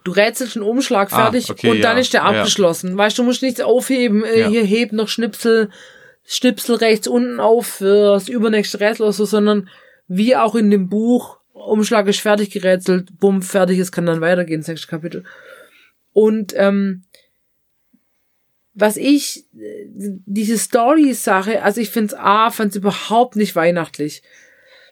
[0.05, 2.27] du rätselst einen Umschlag Ah, fertig okay, und dann ja, ist der ja.
[2.27, 2.97] abgeschlossen.
[2.97, 4.49] Weißt du, du musst nichts aufheben, äh, Ja.
[4.49, 5.71] hier hebt noch Schnipsel,
[6.25, 9.69] Schnipsel rechts unten auf für das übernächste Rätsel oder so, sondern
[10.09, 14.61] wie auch in dem Buch, Umschlag ist fertig gerätselt, bumm, fertig, es kann dann weitergehen,
[14.61, 15.25] das nächste Kapitel.
[16.13, 17.05] Und ähm,
[18.77, 19.87] was ich, äh,
[20.27, 24.23] diese Story-Sache, also ich find's A, fand's überhaupt nicht weihnachtlich.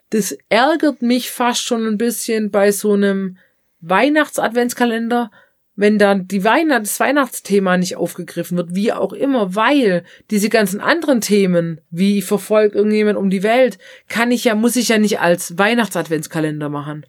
[0.09, 3.37] Das ärgert mich fast schon ein bisschen bei so einem
[3.81, 5.31] Weihnachts-Adventskalender,
[5.75, 10.79] wenn dann die Weihnacht, das Weihnachtsthema nicht aufgegriffen wird, wie auch immer, weil diese ganzen
[10.79, 14.97] anderen Themen, wie ich verfolge irgendjemand um die Welt, kann ich ja, muss ich ja
[14.97, 17.05] nicht als Weihnachts-Adventskalender machen.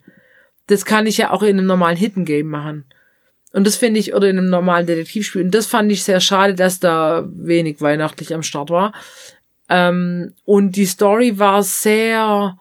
[0.67, 2.85] Das kann ich ja auch in einem normalen Hidden Game machen.
[3.53, 5.43] Und das finde ich, oder in einem normalen Detektivspiel.
[5.43, 8.93] Und das fand ich sehr schade, dass da wenig weihnachtlich am Start war.
[9.69, 12.57] Ähm, und die Story war sehr,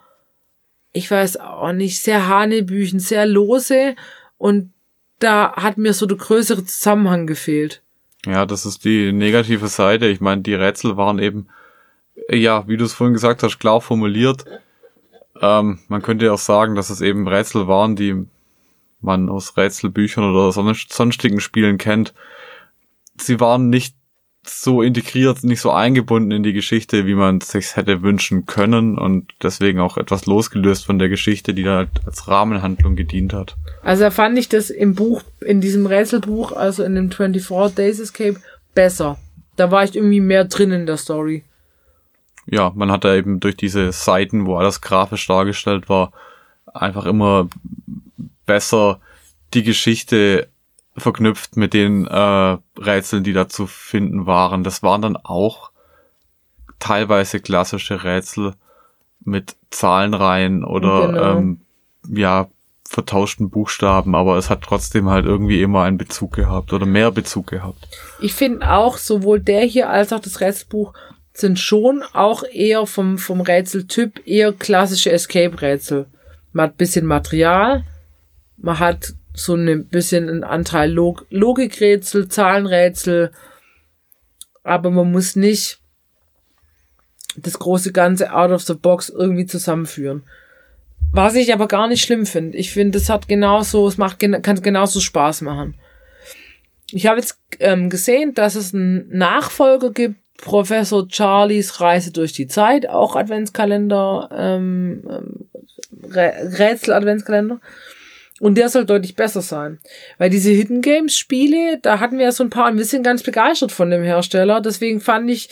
[0.93, 3.97] ich weiß auch nicht, sehr hanebüchen, sehr lose.
[4.39, 4.73] Und
[5.19, 7.83] da hat mir so der größere Zusammenhang gefehlt.
[8.25, 10.07] Ja, das ist die negative Seite.
[10.07, 11.49] Ich meine, die Rätsel waren eben,
[12.31, 14.45] ja, wie du es vorhin gesagt hast, klar formuliert.
[15.41, 18.27] Ähm, man könnte ja auch sagen, dass es eben Rätsel waren, die
[19.01, 22.15] man aus Rätselbüchern oder sonst- sonstigen Spielen kennt.
[23.19, 23.95] Sie waren nicht
[24.49, 28.97] so integriert, nicht so eingebunden in die Geschichte, wie man es sich hätte wünschen können
[28.97, 33.57] und deswegen auch etwas losgelöst von der Geschichte, die da halt als Rahmenhandlung gedient hat.
[33.83, 37.99] Also da fand ich das im Buch, in diesem Rätselbuch, also in dem 24 Days
[37.99, 38.37] Escape,
[38.75, 39.19] besser.
[39.57, 41.43] Da war ich irgendwie mehr drin in der Story.
[42.49, 46.13] ja, man hat da eben durch diese Seiten, wo alles grafisch dargestellt war,
[46.73, 47.49] einfach immer
[48.47, 49.01] besser
[49.55, 50.49] die Geschichte
[50.97, 54.65] verknüpft mit den äh, Rätseln, die da zu finden waren.
[54.65, 55.71] Das waren dann auch
[56.79, 58.55] teilweise klassische Rätsel
[59.21, 61.39] mit Zahlenreihen oder Genau.
[61.39, 61.61] ähm,
[62.09, 62.49] ja
[62.89, 67.49] vertauschten Buchstaben, aber es hat trotzdem halt irgendwie immer einen Bezug gehabt oder mehr Bezug
[67.49, 67.89] gehabt.
[68.21, 70.93] Ich finde auch, sowohl der hier als auch das Rätselbuch
[71.33, 76.07] sind schon auch eher vom, vom Rätseltyp eher klassische Escape-Rätsel.
[76.53, 77.85] Man hat ein bisschen Material,
[78.57, 83.31] man hat so ein bisschen einen Anteil Log Logikrätsel, Zahlenrätsel,
[84.63, 85.81] aber man muss nicht
[87.37, 90.23] das große Ganze out of the box irgendwie zusammenführen.
[91.13, 92.59] Was ich aber gar nicht schlimm finde.
[92.59, 95.75] Ich finde, es hat genauso, es macht, kann genauso Spaß machen.
[96.91, 102.47] Ich habe jetzt ähm, gesehen, dass es einen Nachfolger gibt, Professor Charlies Reise durch die
[102.47, 105.49] Zeit, auch Adventskalender, ähm, ähm,
[106.11, 107.61] Rä- Rätsel-Adventskalender.
[108.41, 109.79] Und der soll deutlich besser sein.
[110.19, 113.23] Weil diese Hidden Games Spiele, da hatten wir ja so ein paar, wir sind ganz
[113.23, 114.61] begeistert von dem Hersteller.
[114.61, 115.49] Deswegen fand ich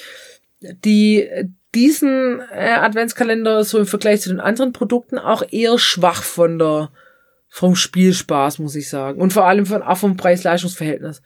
[0.61, 1.29] die,
[1.75, 6.91] diesen äh, Adventskalender so im Vergleich zu den anderen Produkten auch eher schwach von der,
[7.49, 9.21] vom Spielspaß, muss ich sagen.
[9.21, 11.23] Und vor allem von, auch vom Preis-Leistungs-Verhältnis.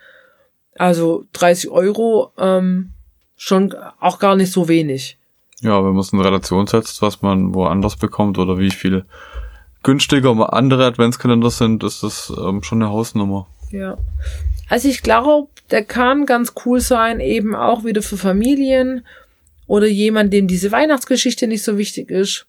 [0.77, 2.93] Also 30 Euro, ähm,
[3.37, 5.19] schon auch gar nicht so wenig.
[5.61, 9.05] Ja, wenn man es in Relation setzt, was man woanders bekommt oder wie viel
[9.83, 13.47] günstiger mal andere Adventskalender sind, ist das ähm, schon eine Hausnummer.
[13.71, 13.99] Ja.
[14.69, 19.07] Also ich glaube, der kann ganz cool sein, eben auch wieder für Familien
[19.67, 22.47] oder jemand, dem diese Weihnachtsgeschichte nicht so wichtig ist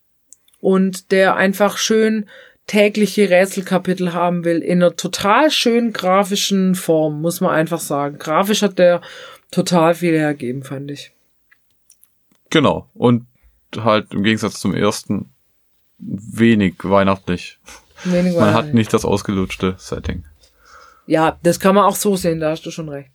[0.59, 2.25] und der einfach schön
[2.67, 8.19] tägliche Rätselkapitel haben will in einer total schönen grafischen Form, muss man einfach sagen.
[8.19, 9.01] Grafisch hat der
[9.49, 11.11] total viel hergeben, fand ich.
[12.51, 12.87] Genau.
[12.93, 13.25] Und
[13.75, 15.31] halt im Gegensatz zum ersten
[15.99, 17.59] wenig weihnachtlich.
[18.03, 20.23] Wenig Man hat nicht das ausgelutschte Setting.
[21.05, 23.09] Ja, das kann man auch so sehen, da hast du schon recht.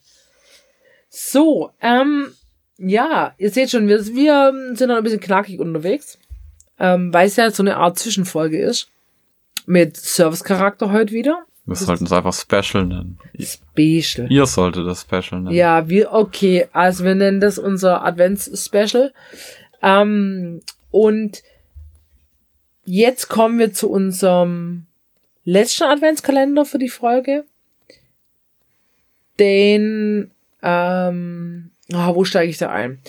[1.08, 2.28] So, ähm,
[2.76, 6.18] ja, ihr seht schon, wir, wir sind noch ein bisschen knackig unterwegs,
[6.78, 8.88] ähm, weil es ja so eine Art Zwischenfolge ist.
[9.66, 11.44] Mit Service-Charakter heute wieder.
[11.66, 13.18] Wir sollten es einfach Special nennen.
[13.38, 14.30] Special.
[14.30, 15.54] Ihr solltet das Special nennen.
[15.54, 19.14] Ja, wir, okay, also wir nennen das unser Advents-Special.
[19.80, 21.42] Ähm, und
[22.84, 24.86] jetzt kommen wir zu unserem
[25.44, 27.44] letzten Adventskalender für die Folge.
[29.38, 30.30] Den,
[30.62, 33.00] ähm, ah, wo steige ich da ein?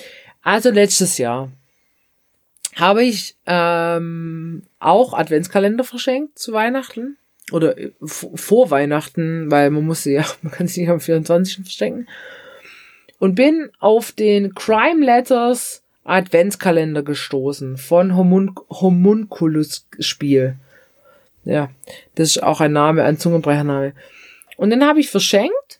[0.41, 1.51] Also letztes Jahr
[2.75, 7.17] habe ich ähm, auch Adventskalender verschenkt zu Weihnachten
[7.51, 11.63] oder äh, vor Weihnachten, weil man muss sie ja, man kann sie nicht am 24.
[11.63, 12.07] verschenken.
[13.17, 20.55] Und bin auf den Crime Letters Adventskalender gestoßen von Homun Homunculus Spiel.
[21.43, 21.69] Ja,
[22.15, 23.93] das ist auch ein Name, ein Zungenbrechername.
[24.55, 25.79] Und den habe ich verschenkt.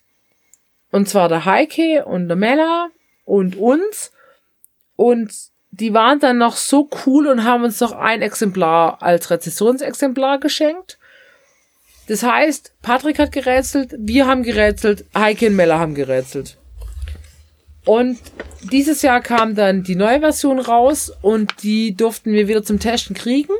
[0.90, 2.88] Und zwar der Heike und der Mella
[3.24, 4.12] und uns.
[4.96, 5.32] Und
[5.70, 10.98] die waren dann noch so cool und haben uns noch ein Exemplar als Rezessionsexemplar geschenkt.
[12.08, 16.56] Das heißt, Patrick hat gerätselt, wir haben gerätselt, Heike und Mella haben gerätselt.
[17.86, 18.18] Und
[18.72, 23.14] dieses Jahr kam dann die neue Version raus und die durften wir wieder zum Testen
[23.14, 23.52] kriegen.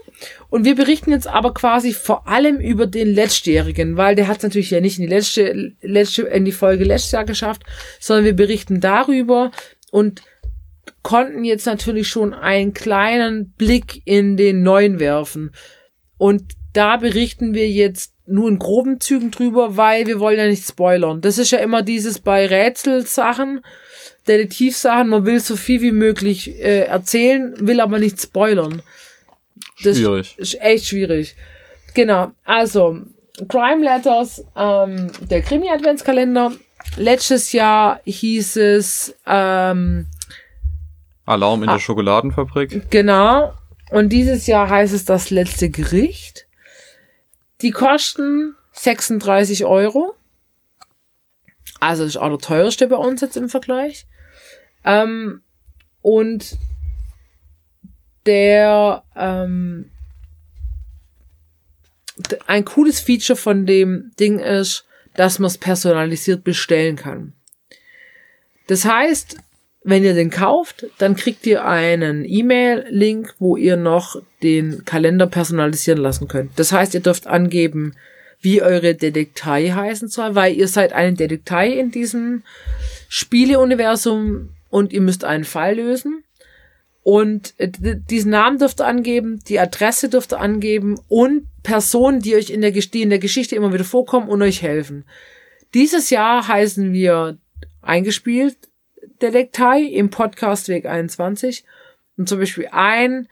[0.51, 4.43] Und wir berichten jetzt aber quasi vor allem über den letztjährigen, weil der hat es
[4.43, 7.63] natürlich ja nicht in die letzte, letzte, in die Folge letztes Jahr geschafft,
[8.01, 9.53] sondern wir berichten darüber
[9.93, 10.23] und
[11.03, 15.53] konnten jetzt natürlich schon einen kleinen Blick in den neuen werfen.
[16.19, 20.67] Und da berichten wir jetzt nur in groben Zügen drüber, weil wir wollen ja nicht
[20.67, 21.21] spoilern.
[21.21, 23.61] Das ist ja immer dieses bei Rätselsachen,
[24.29, 28.83] Detektivsachen, man will so viel wie möglich äh, erzählen, will aber nicht spoilern.
[29.83, 30.37] Das schwierig.
[30.39, 31.37] ist echt schwierig.
[31.95, 32.99] Genau, also
[33.49, 36.53] Crime Letters, ähm, der Krimi-Adventskalender.
[36.97, 40.07] Letztes Jahr hieß es ähm,
[41.27, 42.91] Alarm in der Schokoladenfabrik.
[42.91, 43.53] Genau.
[43.91, 46.47] Und dieses Jahr heißt es das letzte Gericht.
[47.63, 50.15] Die kosten 36 Euro.
[51.81, 54.07] Also das ist auch der teuerste bei uns jetzt im Vergleich.
[54.87, 55.43] Ähm,
[56.01, 56.57] und
[58.25, 59.91] der ähm,
[62.47, 67.33] ein cooles Feature von dem Ding ist, dass man es personalisiert bestellen kann.
[68.69, 69.37] Das heißt,
[69.85, 76.01] wenn ihr den kauft, dann kriegt ihr einen E-Mail-Link, wo ihr noch den Kalender personalisieren
[76.01, 76.59] lassen könnt.
[76.59, 77.95] Das heißt, ihr dürft angeben,
[78.41, 82.43] wie eure Detektei heißen soll, weil ihr seid eine Detektei in diesem
[83.09, 86.23] Spieleuniversum und ihr müsst einen Fall lösen.
[87.03, 92.37] Und äh, diesen Namen dürft ihr angeben, die Adresse dürft ihr angeben und Personen, die
[92.37, 95.07] euch in der, die in der Geschichte immer wieder vorkommen und euch helfen.
[95.73, 97.39] Dieses Jahr heißen wir
[97.81, 98.59] eingespielt
[99.23, 101.65] Detektei im Podcast Weg 21.
[102.19, 103.29] Und zum Beispiel ein,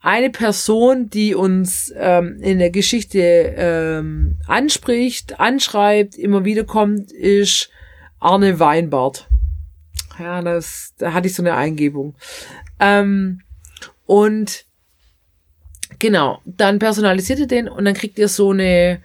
[0.00, 3.20] eine Person, die uns ähm, in der Geschichte
[3.56, 7.70] ähm, anspricht, anschreibt, immer wieder kommt, ist
[8.18, 9.28] Arne Weinbart.
[10.18, 12.14] Ja, das, da hatte ich so eine Eingebung.
[12.80, 13.42] Ähm,
[14.06, 14.64] und
[15.98, 19.02] genau, dann personalisiert ihr den und dann kriegt ihr so eine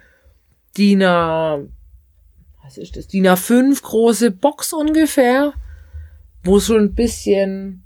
[0.78, 1.60] DIN A,
[2.64, 5.54] was ist das, DIN A5 große Box ungefähr,
[6.44, 7.84] wo so ein bisschen,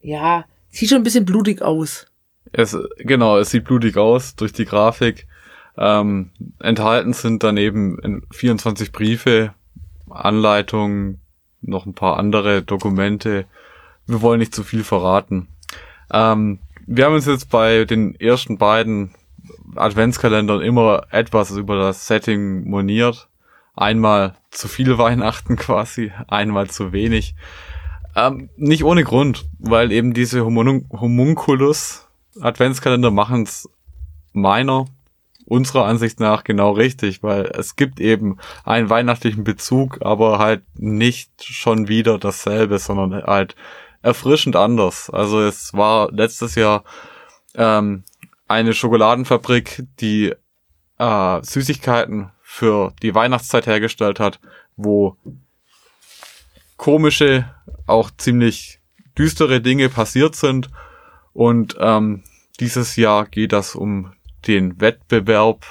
[0.00, 2.06] ja, sieht schon ein bisschen blutig aus.
[2.52, 5.26] Es, genau, es sieht blutig aus durch die Grafik.
[5.76, 9.54] Ähm, enthalten sind daneben 24 Briefe,
[10.10, 11.21] Anleitungen,
[11.62, 13.46] noch ein paar andere Dokumente.
[14.06, 15.48] Wir wollen nicht zu viel verraten.
[16.12, 19.14] Ähm, wir haben uns jetzt bei den ersten beiden
[19.76, 23.28] Adventskalendern immer etwas über das Setting moniert.
[23.74, 27.34] Einmal zu viele Weihnachten quasi, einmal zu wenig.
[28.14, 32.06] Ähm, nicht ohne Grund, weil eben diese Homun Homunculus
[32.40, 33.68] Adventskalender machen es
[34.32, 34.86] meiner,
[35.46, 41.30] unserer Ansicht nach genau richtig, weil es gibt eben einen weihnachtlichen Bezug, aber halt nicht
[41.44, 43.54] schon wieder dasselbe, sondern halt
[44.02, 45.10] erfrischend anders.
[45.10, 46.84] Also es war letztes Jahr
[47.54, 48.04] ähm,
[48.48, 50.34] eine Schokoladenfabrik, die
[50.98, 54.40] äh, Süßigkeiten für die Weihnachtszeit hergestellt hat,
[54.76, 55.16] wo
[56.76, 57.48] komische,
[57.86, 58.80] auch ziemlich
[59.16, 60.68] düstere Dinge passiert sind.
[61.32, 62.24] Und ähm,
[62.60, 64.12] dieses Jahr geht das um
[64.46, 65.64] den Wettbewerb,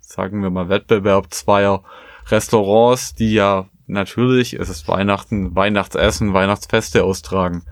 [0.00, 1.82] sagen wir mal Wettbewerb zweier
[2.26, 7.64] Restaurants, die ja natürlich, es ist Weihnachten, Weihnachtsessen, Weihnachtsfeste austragen.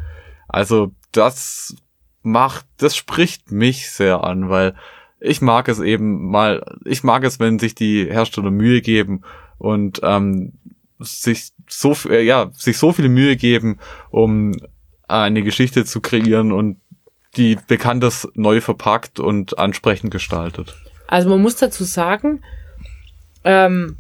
[0.49, 1.77] Also das
[2.23, 4.75] macht, das spricht mich sehr an, weil
[5.21, 9.23] ich mag es eben mal, ich mag es, wenn sich die Hersteller Mühe geben
[9.59, 10.55] und ähm,
[10.99, 13.79] sich so ja sich so viel Mühe geben,
[14.11, 14.53] um
[15.09, 16.81] eine Geschichte zu kreieren und
[17.37, 20.75] die Bekanntes neu verpackt und ansprechend gestaltet.
[21.07, 22.42] Also man muss dazu sagen,
[23.44, 23.96] ähm,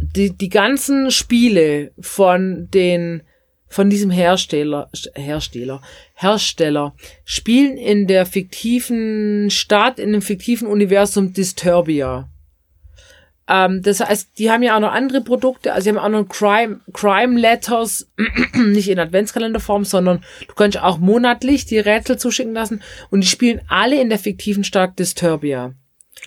[0.00, 3.22] die, die ganzen Spiele von den
[3.70, 5.82] von diesem Hersteller, Hersteller,
[6.14, 6.94] Hersteller
[7.24, 12.30] spielen in der fiktiven Stadt, in dem fiktiven Universum Disturbia.
[13.48, 16.28] Ähm, das heißt, die haben ja auch noch andere Produkte, also sie haben auch noch
[16.28, 18.06] Crime, Crime Letters,
[18.54, 23.62] nicht in Adventskalenderform, sondern du kannst auch monatlich die Rätsel zuschicken lassen und die spielen
[23.68, 25.72] alle in der fiktiven Stadt Disturbia.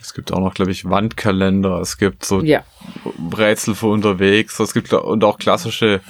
[0.02, 2.64] Es gibt auch noch, glaube ich, Wandkalender, es gibt so ja.
[3.38, 6.02] Rätsel für unterwegs, es gibt und auch klassische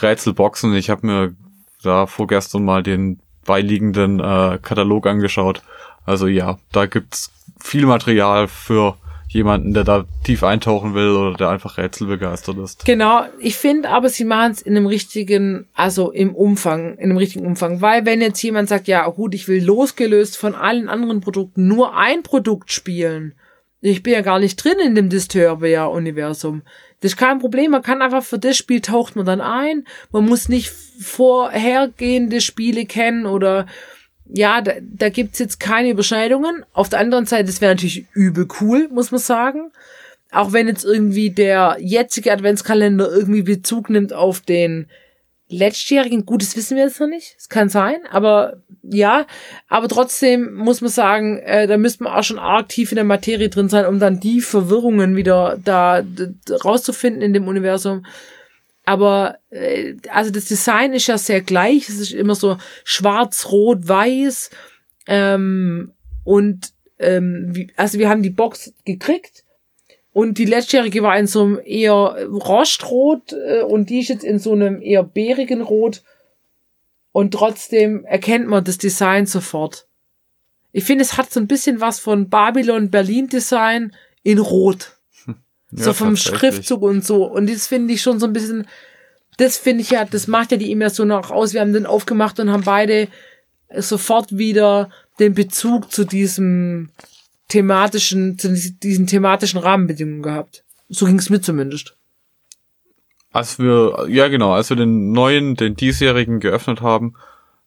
[0.00, 0.74] Rätselboxen.
[0.74, 1.34] Ich habe mir
[1.82, 5.62] da vorgestern mal den beiliegenden äh, Katalog angeschaut.
[6.04, 8.96] Also ja, da gibt's viel Material für
[9.32, 12.84] jemanden, der da tief eintauchen will oder der einfach rätselbegeistert ist.
[12.84, 17.16] Genau, ich finde aber, sie machen es in einem richtigen, also im Umfang, in einem
[17.16, 17.80] richtigen Umfang.
[17.80, 21.96] Weil wenn jetzt jemand sagt, ja gut, ich will losgelöst von allen anderen Produkten nur
[21.96, 23.34] ein Produkt spielen,
[23.84, 26.62] ich bin ja gar nicht drin in dem Disturbia-Universum.
[27.00, 27.72] Das ist kein Problem.
[27.72, 29.84] Man kann einfach für das Spiel taucht man dann ein.
[30.12, 33.66] Man muss nicht vorhergehende Spiele kennen oder
[34.26, 36.64] ja, da, da gibt's jetzt keine Überschneidungen.
[36.72, 39.70] Auf der anderen Seite, das wäre natürlich übel cool, muss man sagen.
[40.30, 44.86] Auch wenn jetzt irgendwie der jetzige Adventskalender irgendwie Bezug nimmt auf den
[45.48, 47.34] letztjährigen, gut, das wissen wir jetzt noch nicht.
[47.38, 49.26] Es kann sein, aber ja,
[49.68, 53.04] aber trotzdem muss man sagen, äh, da müsste man auch schon arg tief in der
[53.04, 56.02] Materie drin sein, um dann die Verwirrungen wieder da
[56.64, 58.04] rauszufinden in dem Universum.
[58.84, 61.88] Aber äh, also das Design ist ja sehr gleich.
[61.88, 64.50] Es ist immer so schwarz, rot, weiß.
[65.06, 65.92] Ähm,
[66.24, 69.44] und ähm, wie, also wir haben die Box gekriegt
[70.12, 74.38] und die letztjährige war in so einem eher Rostrot äh, und die ist jetzt in
[74.38, 76.02] so einem eher bärigen Rot.
[77.12, 79.86] Und trotzdem erkennt man das Design sofort.
[80.72, 84.96] Ich finde, es hat so ein bisschen was von Babylon Berlin Design in Rot.
[85.72, 87.24] Ja, so vom Schriftzug und so.
[87.24, 88.66] Und das finde ich schon so ein bisschen,
[89.38, 91.54] das finde ich ja, das macht ja die Immersion auch aus.
[91.54, 93.08] Wir haben den aufgemacht und haben beide
[93.74, 96.90] sofort wieder den Bezug zu diesem
[97.48, 100.64] thematischen, zu diesen thematischen Rahmenbedingungen gehabt.
[100.88, 101.96] So ging es mir zumindest.
[103.30, 107.14] Als wir, ja genau, als wir den neuen, den diesjährigen geöffnet haben,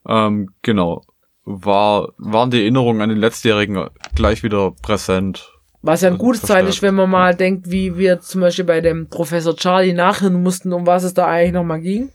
[0.07, 1.03] ähm, genau,
[1.43, 5.54] war, waren die Erinnerungen an den letztjährigen gleich wieder präsent.
[5.85, 8.81] Was ja ein gutes Zeichen ist, wenn man mal denkt, wie wir zum Beispiel bei
[8.81, 12.11] dem Professor Charlie nachhören mussten, um was es da eigentlich nochmal ging.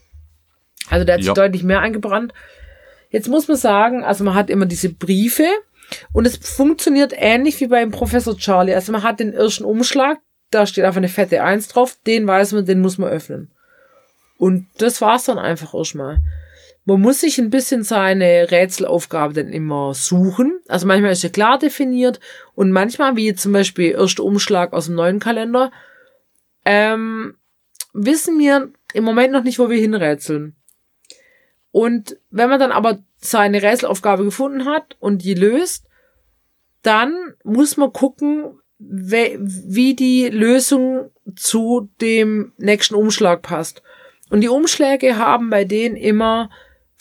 [0.88, 1.26] Also der hat ja.
[1.26, 2.33] sich deutlich mehr eingebrannt.
[3.11, 5.46] Jetzt muss man sagen, also man hat immer diese Briefe,
[6.12, 8.74] und es funktioniert ähnlich wie beim Professor Charlie.
[8.74, 10.18] Also man hat den irrschen Umschlag,
[10.50, 13.50] da steht einfach eine fette Eins drauf, den weiß man, den muss man öffnen.
[14.38, 16.20] Und das war's dann einfach erstmal.
[16.85, 20.61] Man muss sich ein bisschen seine Rätselaufgabe dann immer suchen.
[20.66, 22.21] Also manchmal ist er klar definiert
[22.55, 25.71] und manchmal, wie zum Beispiel erster Umschlag aus dem neuen Kalender,
[26.64, 27.37] ähm,
[27.93, 30.57] wissen wir im Moment noch nicht, wo wir hinrätseln.
[31.71, 35.87] Und wenn man dann aber seine Rätselaufgabe gefunden hat und die löst,
[36.83, 43.83] dann muss man gucken, wie die Lösung zu dem nächsten Umschlag passt.
[44.31, 46.51] Und die Umschläge haben bei denen immer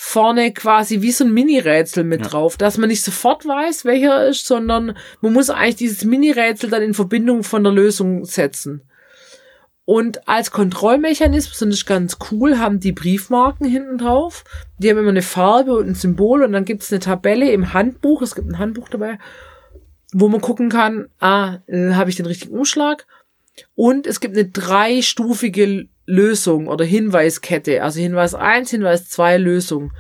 [0.02, 2.28] vorne quasi wie so ein Mini-Rätsel mit ja.
[2.28, 6.82] drauf, dass man nicht sofort weiß, welcher ist, sondern man muss eigentlich dieses Mini-Rätsel dann
[6.82, 8.82] in Verbindung von der Lösung setzen.
[9.84, 14.46] Und als Kontrollmechanismus, und das ist ganz cool, haben die Briefmarken hinten drauf.
[14.78, 17.74] Die haben immer eine Farbe und ein Symbol und dann gibt es eine Tabelle im
[17.74, 18.22] Handbuch.
[18.22, 19.20] Es gibt ein Handbuch dabei,
[20.14, 23.06] wo man gucken kann, ah, äh, habe ich den richtigen Umschlag?
[23.76, 27.84] Und es gibt eine dreistufige Lösung oder Hinweiskette.
[27.84, 29.92] Also Hinweis eins, Hinweis zwei, Lösung.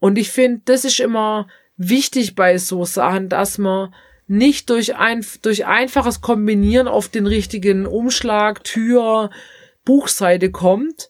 [0.00, 3.94] Und ich finde, das ist immer wichtig bei so Sachen, dass man
[4.26, 9.30] nicht durch, ein, durch einfaches Kombinieren auf den richtigen Umschlag, Tür,
[9.84, 11.08] Buchseite kommt.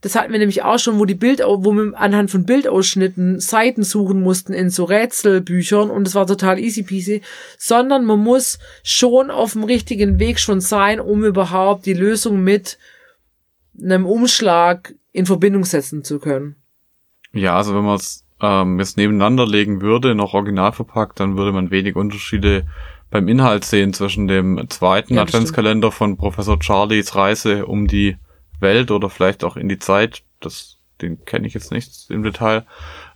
[0.00, 3.84] Das hatten wir nämlich auch schon, wo die Bild, wo wir anhand von Bildausschnitten Seiten
[3.84, 7.22] suchen mussten in so Rätselbüchern und es war total easy peasy,
[7.58, 12.78] sondern man muss schon auf dem richtigen Weg schon sein, um überhaupt die Lösung mit
[13.80, 16.56] einem Umschlag in Verbindung setzen zu können.
[17.32, 21.52] Ja, also wenn man es ähm, jetzt nebeneinander legen würde, noch original verpackt, dann würde
[21.52, 22.66] man wenig Unterschiede
[23.10, 25.98] beim Inhalt sehen zwischen dem zweiten ja, Adventskalender stimmt.
[25.98, 28.16] von Professor Charlies Reise um die
[28.58, 30.22] Welt oder vielleicht auch in die Zeit.
[30.40, 32.64] Das, den kenne ich jetzt nicht im Detail.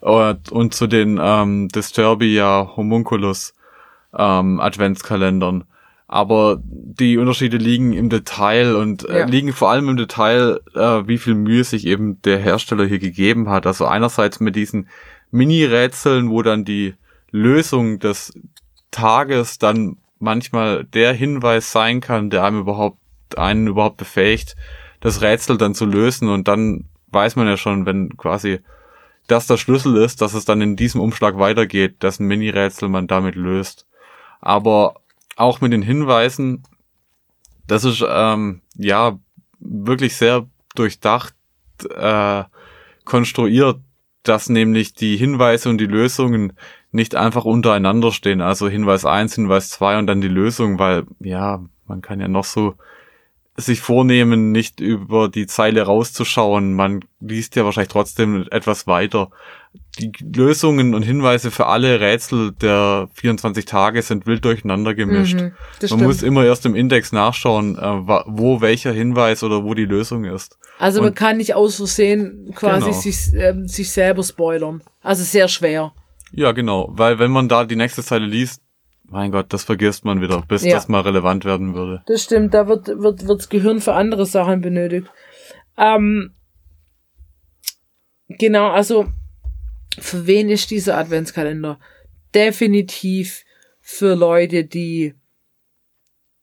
[0.00, 3.54] Und, und zu den ähm, Disturbia Homunculus
[4.16, 5.64] ähm, Adventskalendern.
[6.08, 9.26] Aber die Unterschiede liegen im Detail und äh, ja.
[9.26, 13.48] liegen vor allem im Detail, äh, wie viel Mühe sich eben der Hersteller hier gegeben
[13.48, 13.66] hat.
[13.66, 14.88] Also einerseits mit diesen
[15.32, 16.94] Mini-Rätseln, wo dann die
[17.32, 18.32] Lösung des
[18.92, 22.98] Tages dann manchmal der Hinweis sein kann, der einem überhaupt,
[23.36, 24.56] einen überhaupt befähigt,
[25.00, 28.60] das Rätsel dann zu lösen und dann weiß man ja schon, wenn quasi
[29.26, 33.34] das der Schlüssel ist, dass es dann in diesem Umschlag weitergeht, dessen Mini-Rätsel man damit
[33.34, 33.86] löst.
[34.40, 35.00] Aber
[35.36, 36.64] auch mit den Hinweisen,
[37.66, 39.18] das ist ähm, ja
[39.60, 41.34] wirklich sehr durchdacht
[41.90, 42.44] äh,
[43.04, 43.80] konstruiert,
[44.22, 46.54] dass nämlich die Hinweise und die Lösungen
[46.90, 48.40] nicht einfach untereinander stehen.
[48.40, 52.44] Also Hinweis eins, Hinweis zwei und dann die Lösung, weil ja, man kann ja noch
[52.44, 52.74] so
[53.56, 56.74] sich vornehmen, nicht über die Zeile rauszuschauen.
[56.74, 59.30] Man liest ja wahrscheinlich trotzdem etwas weiter.
[59.98, 65.34] Die Lösungen und Hinweise für alle Rätsel der 24 Tage sind wild durcheinander gemischt.
[65.36, 65.40] Mhm,
[65.80, 66.02] Man stimmt.
[66.02, 67.80] muss immer erst im Index nachschauen, äh,
[68.26, 70.58] wo welcher Hinweis oder wo die Lösung ist.
[70.78, 73.00] Also man kann nicht aus Versehen quasi Genau.
[73.00, 74.82] sich, ähm, sich selber spoilern.
[75.02, 75.92] Also sehr schwer.
[76.32, 78.60] Ja, genau, weil wenn man da die nächste Zeile liest,
[79.08, 80.74] mein Gott, das vergisst man wieder, bis Ja.
[80.74, 82.02] das mal relevant werden würde.
[82.06, 85.06] Das stimmt, da wird, wird, wird das Gehirn für andere Sachen benötigt.
[85.78, 86.34] Ähm,
[88.28, 89.06] genau, also
[89.98, 91.78] für wen ist dieser Adventskalender?
[92.34, 93.44] Definitiv
[93.80, 95.14] für Leute, die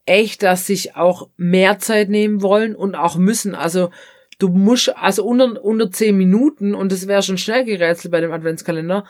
[0.06, 3.56] echt, dass sich auch mehr Zeit nehmen wollen und auch müssen.
[3.56, 3.90] Also
[4.40, 8.32] du musst, also unter, unter zehn Minuten, und das wäre schon schnell gerätselt bei dem
[8.32, 9.06] Adventskalender,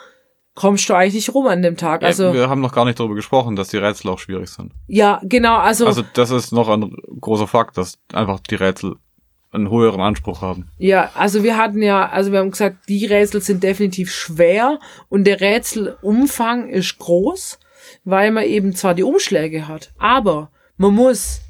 [0.55, 2.03] kommst du eigentlich nicht rum an dem Tag.
[2.03, 4.73] Also, ja, wir haben noch gar nicht darüber gesprochen, dass die Rätsel auch schwierig sind.
[4.87, 8.95] ja, genau, also, Also das ist noch ein großer Fakt, dass einfach die Rätsel
[9.53, 10.69] einen höheren Anspruch haben.
[10.77, 14.79] Ja, also wir hatten ja, also wir haben gesagt, die Rätsel sind definitiv schwer
[15.09, 17.59] und der Rätselumfang ist groß,
[18.03, 21.41] weil man eben zwar die Umschläge hat, aber man muss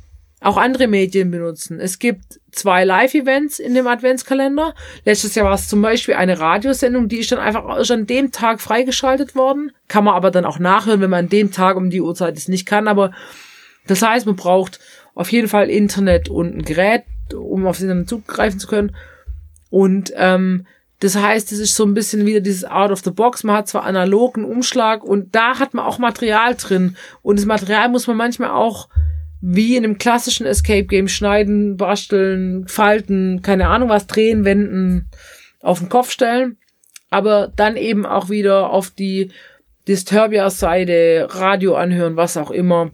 [0.41, 1.79] auch andere Medien benutzen.
[1.79, 4.75] Es gibt zwei Live-Events in dem Adventskalender.
[5.05, 8.31] Letztes Jahr war es zum Beispiel eine Radiosendung, die ist dann einfach erst an dem
[8.31, 9.71] Tag freigeschaltet worden.
[9.87, 12.49] Kann man aber dann auch nachhören, wenn man an dem Tag um die Uhrzeit es
[12.49, 12.87] nicht kann.
[12.87, 13.11] Aber
[13.87, 14.79] das heißt, man braucht
[15.15, 17.03] auf jeden Fall Internet und ein Gerät,
[17.33, 18.95] um aufs Internet zugreifen zu können.
[19.69, 20.65] Und ähm,
[20.99, 23.43] das heißt, es ist so ein bisschen wieder dieses Out of the Box.
[23.43, 26.95] Man hat zwar analogen Umschlag und da hat man auch Material drin.
[27.21, 28.87] Und das Material muss man manchmal auch
[29.41, 35.09] wie in einem klassischen Escape Game schneiden, basteln, falten, keine Ahnung was, drehen, wenden,
[35.61, 36.57] auf den Kopf stellen.
[37.09, 39.31] Aber dann eben auch wieder auf die
[39.89, 42.91] Disturbia-Seite, Radio anhören, was auch immer.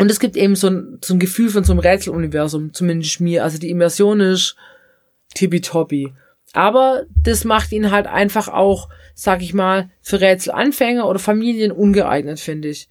[0.00, 3.42] Und es gibt eben so ein, so ein Gefühl von so einem Rätseluniversum, zumindest mir.
[3.42, 4.56] Also die Immersion ist
[5.34, 6.12] tippitoppi.
[6.52, 12.40] Aber das macht ihn halt einfach auch, sag ich mal, für Rätselanfänger oder Familien ungeeignet,
[12.40, 12.88] finde ich.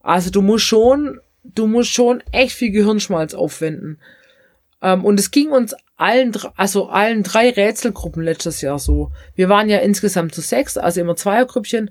[0.00, 3.98] Also du musst schon, du musst schon echt viel Gehirnschmalz aufwenden.
[4.82, 9.12] Ähm, und es ging uns allen, also allen drei Rätselgruppen letztes Jahr so.
[9.36, 11.90] Wir waren ja insgesamt zu sechs, also immer Zweiergrüppchen.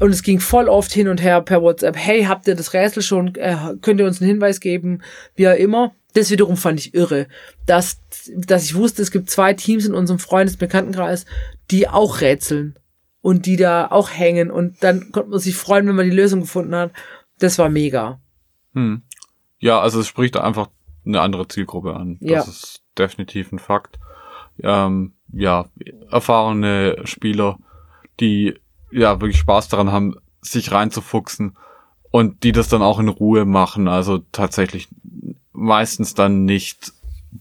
[0.00, 1.96] Und es ging voll oft hin und her per WhatsApp.
[1.96, 3.34] Hey, habt ihr das Rätsel schon?
[3.34, 5.02] Äh, könnt ihr uns einen Hinweis geben?
[5.36, 5.94] Wie auch immer.
[6.14, 7.28] Das wiederum fand ich irre,
[7.66, 8.00] dass,
[8.34, 11.24] dass ich wusste, es gibt zwei Teams in unserem Freundesbekanntenkreis,
[11.70, 12.76] die auch rätseln
[13.20, 14.50] und die da auch hängen.
[14.50, 16.92] Und dann konnte man sich freuen, wenn man die Lösung gefunden hat.
[17.38, 18.20] Das war mega.
[18.74, 19.02] Hm.
[19.58, 20.68] Ja, also es spricht einfach
[21.06, 22.16] eine andere Zielgruppe an.
[22.20, 22.38] Ja.
[22.38, 23.98] Das ist definitiv ein Fakt.
[24.62, 25.66] Ähm, ja,
[26.10, 27.58] erfahrene Spieler,
[28.18, 28.58] die
[28.92, 31.56] ja wirklich Spaß daran haben, sich reinzufuchsen
[32.10, 33.88] und die das dann auch in Ruhe machen.
[33.88, 34.88] Also tatsächlich
[35.52, 36.92] meistens dann nicht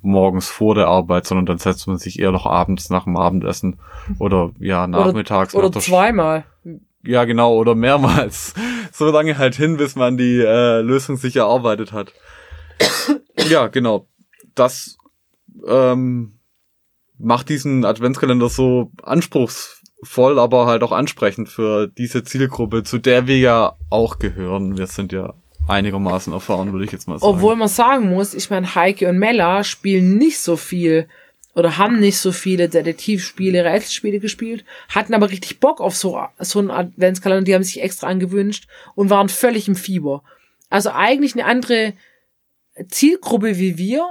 [0.02, 3.80] morgens vor der Arbeit, sondern dann setzt man sich eher noch abends nach dem Abendessen
[4.20, 6.46] oder ja nachmittags Oder nach der Sch- zweimal.
[7.04, 8.54] ja, genau, oder mehrmals.
[8.92, 12.12] So lange halt hin, bis man die äh, Lösung sich erarbeitet hat.
[13.50, 14.08] ja, genau.
[14.56, 14.98] Das
[15.68, 16.40] ähm,
[17.20, 19.79] macht diesen Adventskalender so anspruchsvoll,
[20.18, 24.78] aber halt auch ansprechend für diese Zielgruppe, zu der wir ja auch gehören.
[24.78, 25.34] Wir sind ja
[25.68, 27.34] einigermaßen erfahren, würde ich jetzt mal sagen.
[27.34, 31.08] Obwohl man sagen muss, ich meine, Heike und Mella spielen nicht so viel
[31.54, 36.60] oder haben nicht so viele Detektivspiele, Rätselspiele gespielt, hatten aber richtig Bock auf so, so
[36.60, 40.24] einen Adventskalender, die haben sich extra angewünscht und waren völlig im Fieber.
[40.70, 41.94] Also eigentlich eine andere
[42.88, 44.06] Zielgruppe wie wir,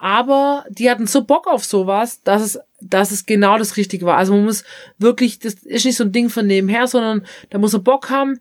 [0.00, 4.16] aber die hatten so Bock auf sowas, dass es, dass es genau das Richtige war.
[4.16, 4.64] Also man muss
[4.98, 8.38] wirklich, das ist nicht so ein Ding von nebenher, sondern da muss man Bock haben,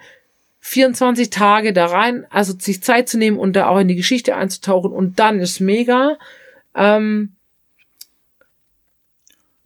[0.62, 4.36] 24 Tage da rein, also sich Zeit zu nehmen und da auch in die Geschichte
[4.36, 6.18] einzutauchen und dann ist mega.
[6.76, 7.34] Ähm,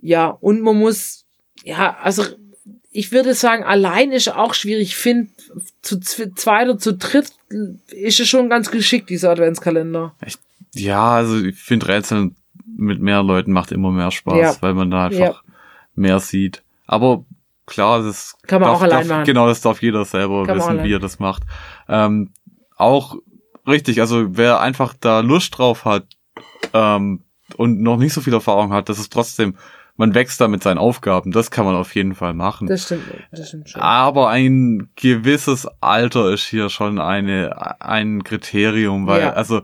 [0.02, 1.26] ja, und man muss,
[1.64, 2.26] ja, also
[2.92, 4.90] ich würde sagen, allein ist auch schwierig.
[4.90, 5.32] Ich finde,
[5.82, 7.32] zu zw- zweit oder zu dritt
[7.92, 10.16] ist es schon ganz geschickt, dieser Adventskalender.
[10.74, 12.36] Ja, also ich finde Rätseln
[12.76, 14.56] mit mehr Leuten macht immer mehr Spaß, Ja.
[14.62, 15.34] weil man da einfach Ja.
[15.96, 16.64] mehr sieht.
[16.88, 17.24] Aber
[17.66, 19.24] klar, das Kann man darf, auch allein darf, machen.
[19.26, 21.44] Genau, das darf jeder selber Kann wissen, wie er das macht.
[21.88, 22.32] Ähm,
[22.76, 23.16] auch
[23.68, 26.06] richtig, also wer einfach da Lust drauf hat
[26.74, 27.22] ähm,
[27.58, 29.56] und noch nicht so viel Erfahrung hat, das ist trotzdem,
[29.96, 31.32] man wächst da mit seinen Aufgaben.
[31.32, 32.68] Das kann man auf jeden Fall machen.
[32.68, 33.82] Das stimmt, das stimmt schon.
[33.82, 39.34] Aber ein gewisses Alter ist hier schon eine, ein Kriterium, weil, Ja.
[39.34, 39.62] also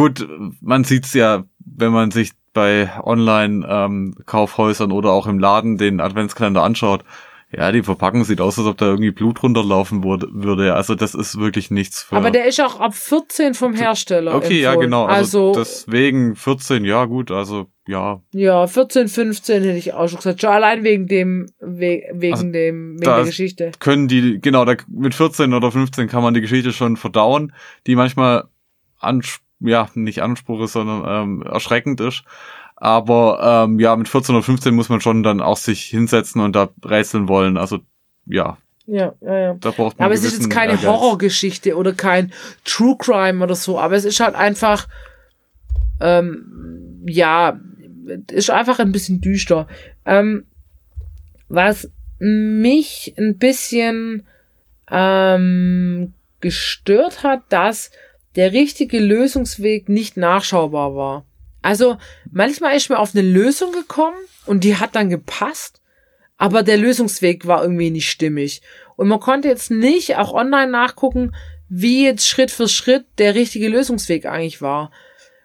[0.00, 0.26] gut,
[0.60, 7.04] man sieht's ja, wenn man sich bei Online-Kaufhäusern oder auch im Laden den Adventskalender anschaut,
[7.52, 10.74] Ja, die Verpackung sieht aus, als ob da irgendwie Blut runterlaufen wurde, würde.
[10.74, 12.14] Also das ist wirklich nichts für.
[12.14, 14.36] Aber der ist auch ab 14 vom Hersteller.
[14.36, 14.62] Okay, empfohlen.
[14.62, 15.06] ja, genau.
[15.06, 18.22] Also, also deswegen 14, ja gut, also ja.
[18.32, 20.40] Ja, 14, 15 hätte ich auch schon gesagt.
[20.40, 23.72] Schon allein wegen dem, wegen also dem, wegen der Geschichte.
[23.80, 27.52] Können die, genau, da, mit 14 oder 15 kann man die Geschichte schon verdauen,
[27.88, 28.44] die manchmal
[29.00, 29.22] an,
[29.60, 32.24] ja, nicht Anspruch ist, sondern ähm, erschreckend ist.
[32.76, 36.56] Aber ähm, ja, mit 14 oder 15 muss man schon dann auch sich hinsetzen und
[36.56, 37.58] da rätseln wollen.
[37.58, 37.80] Also
[38.26, 38.56] ja.
[38.86, 39.54] Ja, ja, ja.
[39.60, 40.86] Da braucht man aber es ist jetzt keine Ehrgeiz.
[40.86, 42.32] Horrorgeschichte oder kein
[42.64, 44.88] True Crime oder so, aber es ist halt einfach,
[46.00, 47.60] ähm, ja,
[48.32, 49.68] ist einfach ein bisschen düster.
[50.04, 50.44] Ähm,
[51.48, 54.26] was mich ein bisschen
[54.90, 57.90] ähm, gestört hat, dass
[58.36, 61.26] der richtige Lösungsweg nicht nachschaubar war.
[61.62, 61.98] Also
[62.30, 64.16] manchmal ist mir auf eine Lösung gekommen
[64.46, 65.80] und die hat dann gepasst,
[66.38, 68.62] aber der Lösungsweg war irgendwie nicht stimmig.
[68.96, 71.34] Und man konnte jetzt nicht auch online nachgucken,
[71.68, 74.90] wie jetzt Schritt für Schritt der richtige Lösungsweg eigentlich war.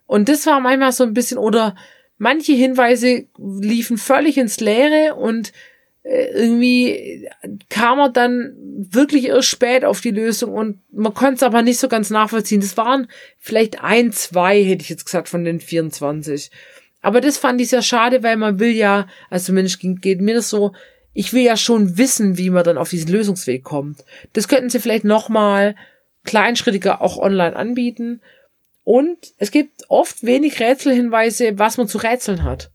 [0.06, 1.76] Und das war manchmal so ein bisschen, oder
[2.18, 5.52] manche Hinweise liefen völlig ins Leere und
[6.08, 7.28] irgendwie
[7.70, 8.54] kam er dann
[8.92, 12.62] wirklich erst spät auf die Lösung und man konnte es aber nicht so ganz nachvollziehen.
[12.62, 13.08] Das waren
[13.40, 16.52] vielleicht ein, zwei, hätte ich jetzt gesagt, von den 24.
[17.02, 20.50] Aber das fand ich sehr schade, weil man will ja, also zumindest geht mir das
[20.50, 20.74] so,
[21.14, 24.04] ich will ja schon wissen, wie man dann auf diesen Lösungsweg kommt.
[24.34, 25.76] Das könnten sie vielleicht nochmal
[26.24, 28.22] kleinschrittiger auch online anbieten.
[28.84, 32.70] Und es gibt oft wenig Rätselhinweise, was man zu rätseln hat.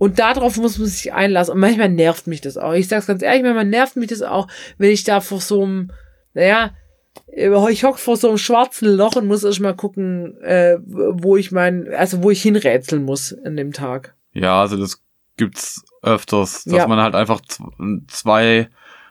[0.00, 1.52] Und darauf muss man sich einlassen.
[1.52, 2.72] Und manchmal nervt mich das auch.
[2.72, 4.48] Ich sag's ganz ehrlich, manchmal nervt mich das auch,
[4.78, 5.92] wenn ich da vor so einem,
[6.32, 6.70] naja,
[7.26, 11.52] ich hock vor so einem schwarzen Loch und muss erst mal gucken, äh, wo ich
[11.52, 14.14] mein, also wo ich hinrätseln muss an dem Tag.
[14.32, 15.02] Ja, also das
[15.36, 16.86] gibt's öfters, dass ja.
[16.86, 17.42] man halt einfach
[18.08, 18.70] zwei,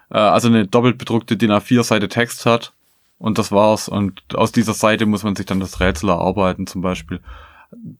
[0.09, 2.73] äh, also eine doppelt bedruckte DIN A4 Seite Text hat
[3.19, 3.89] und das war's.
[3.89, 7.19] Und aus dieser Seite muss man sich dann das Rätsel erarbeiten zum Beispiel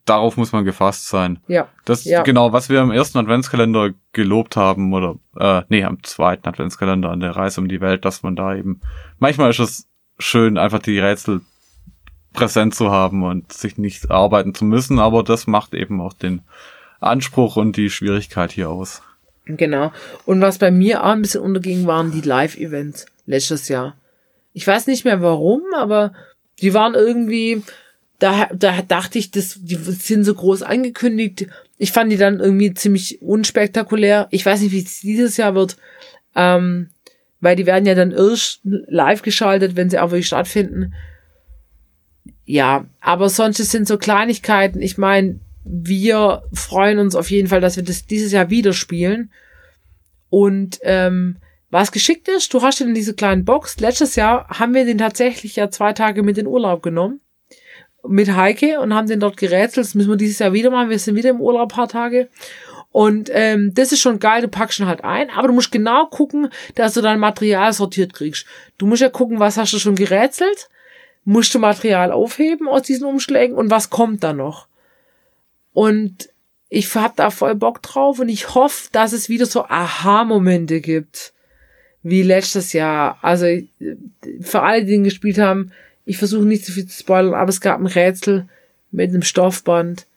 [0.05, 1.39] darauf muss man gefasst sein.
[1.47, 1.67] Ja.
[1.85, 2.23] Das ja.
[2.23, 7.19] genau, was wir im ersten Adventskalender gelobt haben oder äh, nee, am zweiten Adventskalender an
[7.19, 8.81] der Reise um die Welt, dass man da eben
[9.19, 11.41] manchmal ist es schön, einfach die Rätsel
[12.33, 16.41] präsent zu haben und sich nicht arbeiten zu müssen, aber das macht eben auch den
[16.99, 19.01] Anspruch und die Schwierigkeit hier aus.
[19.45, 19.91] Genau.
[20.25, 23.95] Und was bei mir auch ein bisschen unterging, waren die Live-Events letztes Jahr.
[24.53, 26.13] Ich weiß nicht mehr warum, aber
[26.61, 27.63] die waren irgendwie,
[28.19, 31.47] da, da dachte ich, das, die sind so groß angekündigt.
[31.77, 34.27] Ich fand die dann irgendwie ziemlich unspektakulär.
[34.29, 35.77] Ich weiß nicht, wie es dieses Jahr wird,
[36.35, 36.89] ähm,
[37.39, 40.93] weil die werden ja dann erst live geschaltet, wenn sie auch wirklich stattfinden.
[42.43, 44.81] Ja, aber sonst sind so Kleinigkeiten.
[44.81, 49.31] Ich meine, wir freuen uns auf jeden Fall, dass wir das dieses Jahr wieder spielen.
[50.29, 51.37] Und ähm,
[51.69, 53.79] was geschickt ist, du hast in diese kleinen Box.
[53.79, 57.21] Letztes Jahr haben wir den tatsächlich ja zwei Tage mit in Urlaub genommen
[58.07, 59.85] mit Heike und haben den dort gerätselt.
[59.85, 60.89] Das müssen wir dieses Jahr wieder machen.
[60.89, 62.29] Wir sind wieder im Urlaub paar Tage.
[62.91, 66.07] Und ähm, das ist schon geil, du packst ihn halt ein, aber du musst genau
[66.07, 68.45] gucken, dass du dein Material sortiert kriegst.
[68.77, 70.69] Du musst ja gucken, was hast du schon gerätselt,
[71.23, 74.67] musst du Material aufheben aus diesen Umschlägen und was kommt da noch.
[75.71, 76.29] Und
[76.69, 81.33] ich hab da voll Bock drauf und ich hoffe, dass es wieder so Aha-Momente gibt,
[82.01, 83.19] wie letztes Jahr.
[83.21, 83.45] Also
[84.41, 85.71] für alle, die ihn gespielt haben,
[86.09, 88.47] ich versuche nicht zu viel zu spoilern, aber es gab ein Rätsel
[88.89, 90.07] mit einem Stoffband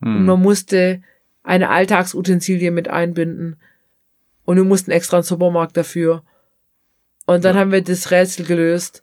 [0.00, 0.16] hm.
[0.16, 1.02] und man musste
[1.42, 3.56] eine Alltagsutensilie mit einbinden
[4.46, 6.22] und wir mussten extra einen Supermarkt dafür.
[7.26, 7.60] Und dann ja.
[7.60, 9.02] haben wir das Rätsel gelöst.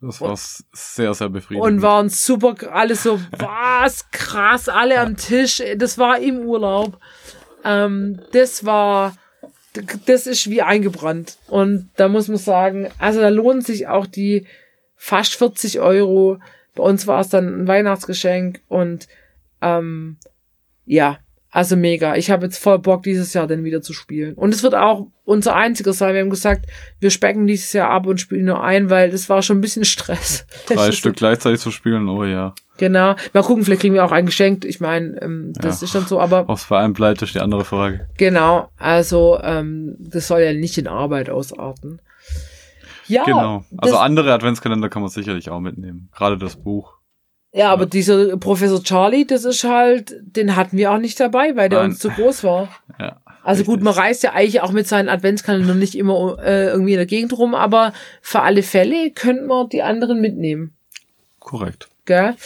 [0.00, 0.38] Das war
[0.72, 1.68] sehr, sehr befriedigend.
[1.68, 5.02] Und waren super, alles so, was, krass, alle ja.
[5.02, 5.60] am Tisch.
[5.76, 7.00] Das war im Urlaub.
[7.64, 9.16] Ähm, das war,
[10.06, 11.36] das ist wie eingebrannt.
[11.48, 14.46] Und da muss man sagen, also da lohnt sich auch die,
[15.02, 16.38] fast 40 Euro.
[16.74, 19.08] Bei uns war es dann ein Weihnachtsgeschenk und
[19.62, 20.18] ähm,
[20.84, 21.18] ja,
[21.50, 22.16] also mega.
[22.16, 24.34] Ich habe jetzt voll Bock, dieses Jahr dann wieder zu spielen.
[24.34, 26.14] Und es wird auch unser einziger sein.
[26.14, 26.66] Wir haben gesagt,
[27.00, 29.86] wir specken dieses Jahr ab und spielen nur ein, weil das war schon ein bisschen
[29.86, 30.46] Stress.
[30.66, 32.54] Drei Stück gleichzeitig zu spielen, oh ja.
[32.76, 33.16] Genau.
[33.32, 34.66] Mal gucken, vielleicht kriegen wir auch ein geschenkt.
[34.66, 35.86] Ich meine, ähm, das ja.
[35.86, 36.48] ist dann so, aber.
[36.48, 38.06] Aufs Verein bleibt, ist die andere Frage.
[38.18, 38.68] Genau.
[38.76, 42.00] Also, ähm, das soll ja nicht in Arbeit ausarten.
[43.10, 43.24] Ja.
[43.24, 43.64] Genau.
[43.76, 46.08] Also andere Adventskalender kann man sicherlich auch mitnehmen.
[46.14, 46.94] Gerade das Buch.
[47.52, 51.68] Ja, aber dieser Professor Charlie, das ist halt, den hatten wir auch nicht dabei, weil
[51.68, 51.90] der Nein.
[51.90, 52.68] uns zu groß war.
[52.98, 53.16] Ja.
[53.42, 53.76] Also richtig.
[53.76, 57.06] gut, man reist ja eigentlich auch mit seinen Adventskalendern nicht immer äh, irgendwie in der
[57.06, 60.74] Gegend rum, aber für alle Fälle könnten wir die anderen mitnehmen.
[61.38, 61.88] Korrekt.
[62.04, 62.36] Gell?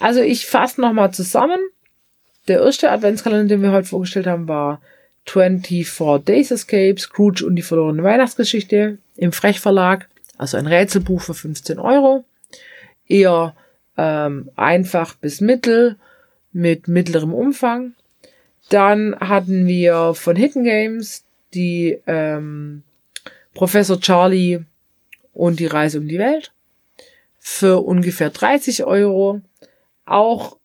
[0.00, 1.58] Also ich fasse nochmal zusammen.
[2.48, 4.80] Der erste Adventskalender, den wir heute vorgestellt haben, war
[5.30, 10.08] 24 Days Escape, Scrooge und die verlorene Weihnachtsgeschichte im Frech-Verlag.
[10.36, 12.24] Also ein Rätselbuch für 15 Euro.
[13.06, 13.54] Eher
[13.96, 15.96] ähm, einfach bis mittel
[16.52, 17.94] mit mittlerem Umfang.
[18.70, 21.24] Dann hatten wir von Hidden Games
[21.54, 22.82] die ähm,
[23.54, 24.60] Professor Charlie
[25.32, 26.52] und die Reise um die Welt
[27.38, 29.40] für ungefähr 30 Euro.
[30.04, 30.56] Auch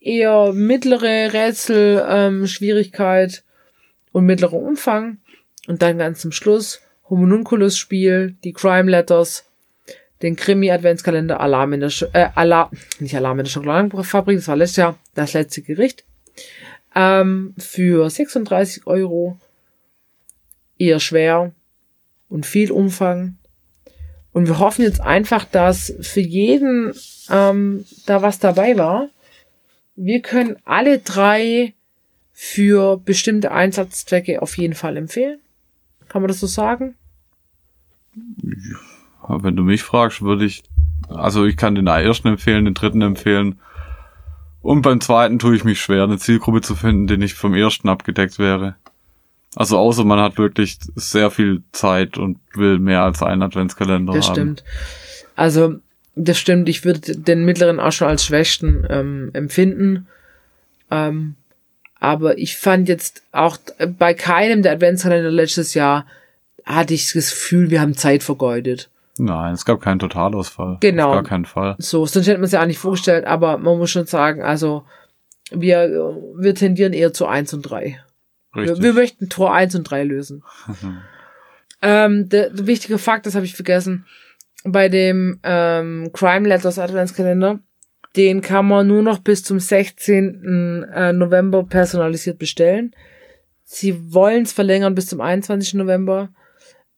[0.00, 3.42] eher mittlere Rätselschwierigkeit ähm,
[4.12, 5.18] und mittlerer Umfang.
[5.66, 9.44] Und dann ganz zum Schluss Homunculus Spiel, die Crime Letters,
[10.22, 14.48] den Krimi Adventskalender Alarm in der Sch äh, Alarm, nicht Alarm in der Schokoladenfabrik, das
[14.48, 16.04] war letztes Jahr das letzte Gericht.
[16.94, 19.38] Ähm, für 36 Euro.
[20.78, 21.52] Eher schwer
[22.28, 23.36] und viel Umfang.
[24.32, 26.92] Und wir hoffen jetzt einfach, dass für jeden
[27.30, 29.10] ähm, da was dabei war.
[29.94, 31.74] Wir können alle drei
[32.32, 35.38] für bestimmte Einsatzzwecke auf jeden Fall empfehlen.
[36.08, 36.94] Kann man das so sagen?
[38.16, 40.62] Ja, wenn du mich fragst, würde ich,
[41.08, 43.60] also ich kann den ersten empfehlen, den dritten empfehlen.
[44.60, 47.88] Und beim zweiten tue ich mich schwer, eine Zielgruppe zu finden, die nicht vom ersten
[47.88, 48.76] abgedeckt wäre.
[49.54, 54.28] Also außer man hat wirklich sehr viel Zeit und will mehr als einen Adventskalender das
[54.28, 54.34] haben.
[54.34, 54.64] Das stimmt.
[55.36, 55.80] Also
[56.14, 56.68] das stimmt.
[56.68, 60.06] Ich würde den mittleren auch schon als schwächsten ähm, empfinden.
[60.90, 61.36] Ähm,
[62.02, 63.58] aber ich fand jetzt auch
[63.96, 66.04] bei keinem der Adventskalender letztes Jahr
[66.64, 68.90] hatte ich das Gefühl, wir haben Zeit vergeudet.
[69.18, 70.78] Nein, es gab keinen Totalausfall.
[70.80, 71.10] Genau.
[71.10, 71.76] Auf gar keinen Fall.
[71.78, 74.82] So, sonst hätte man es ja auch nicht vorgestellt, aber man muss schon sagen, also
[75.52, 78.00] wir, wir tendieren eher zu eins und drei.
[78.56, 78.78] Richtig.
[78.78, 80.42] Wir, wir möchten Tor eins und drei lösen.
[81.82, 84.06] ähm, der, der wichtige Fakt, das habe ich vergessen,
[84.64, 87.60] bei dem ähm, Crime Letters Adventskalender,
[88.16, 90.84] den kann man nur noch bis zum 16.
[90.94, 92.94] Äh, November personalisiert bestellen.
[93.64, 95.74] Sie wollen es verlängern bis zum 21.
[95.74, 96.30] November.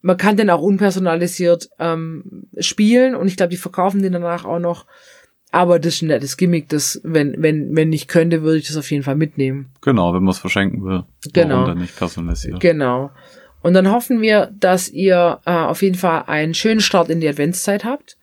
[0.01, 4.59] Man kann den auch unpersonalisiert ähm, spielen und ich glaube, die verkaufen den danach auch
[4.59, 4.87] noch.
[5.51, 8.77] Aber das ist ein nettes Gimmick, das, wenn, wenn, wenn ich könnte, würde ich das
[8.77, 9.71] auf jeden Fall mitnehmen.
[9.83, 11.05] Genau, wenn man es verschenken will.
[11.33, 11.55] Genau.
[11.55, 12.59] Warum dann nicht personalisiert?
[12.59, 13.13] Genau.
[13.63, 17.29] Und dann hoffen wir, dass ihr äh, auf jeden Fall einen schönen Start in die
[17.29, 18.19] Adventszeit habt.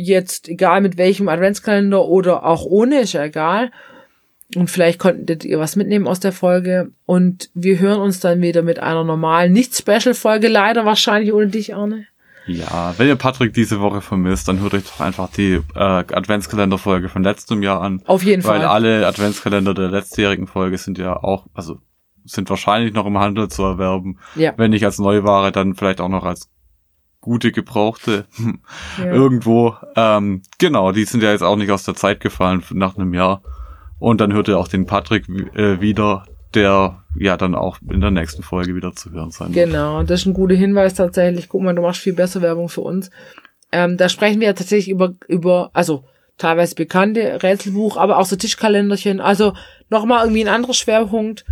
[0.00, 3.70] Jetzt, egal mit welchem Adventskalender oder auch ohne, ist ja egal.
[4.54, 6.92] Und vielleicht konntet ihr was mitnehmen aus der Folge.
[7.04, 11.74] Und wir hören uns dann wieder mit einer normalen, nicht Special-Folge, leider wahrscheinlich ohne dich,
[11.74, 12.06] Arne.
[12.46, 17.10] Ja, wenn ihr Patrick diese Woche vermisst, dann hört euch doch einfach die äh, Adventskalender-Folge
[17.10, 18.02] von letztem Jahr an.
[18.06, 18.60] Auf jeden weil Fall.
[18.60, 21.80] Weil alle Adventskalender der letztjährigen Folge sind ja auch, also
[22.24, 24.18] sind wahrscheinlich noch im Handel zu erwerben.
[24.34, 24.54] Ja.
[24.56, 26.48] Wenn nicht als Neuware, dann vielleicht auch noch als
[27.28, 28.24] gute Gebrauchte
[28.98, 29.04] ja.
[29.04, 29.76] irgendwo.
[29.94, 33.42] Ähm, genau, die sind ja jetzt auch nicht aus der Zeit gefallen nach einem Jahr.
[33.98, 36.24] Und dann hört ihr auch den Patrick äh, wieder,
[36.54, 39.66] der ja dann auch in der nächsten Folge wieder zu hören sein wird.
[39.66, 41.48] Genau, das ist ein guter Hinweis tatsächlich.
[41.48, 43.10] Guck mal, du machst viel besser Werbung für uns.
[43.70, 46.04] Ähm, da sprechen wir ja tatsächlich über, über, also
[46.38, 49.20] teilweise bekannte Rätselbuch, aber auch so Tischkalenderchen.
[49.20, 49.52] Also
[49.90, 51.44] nochmal irgendwie ein anderer Schwerpunkt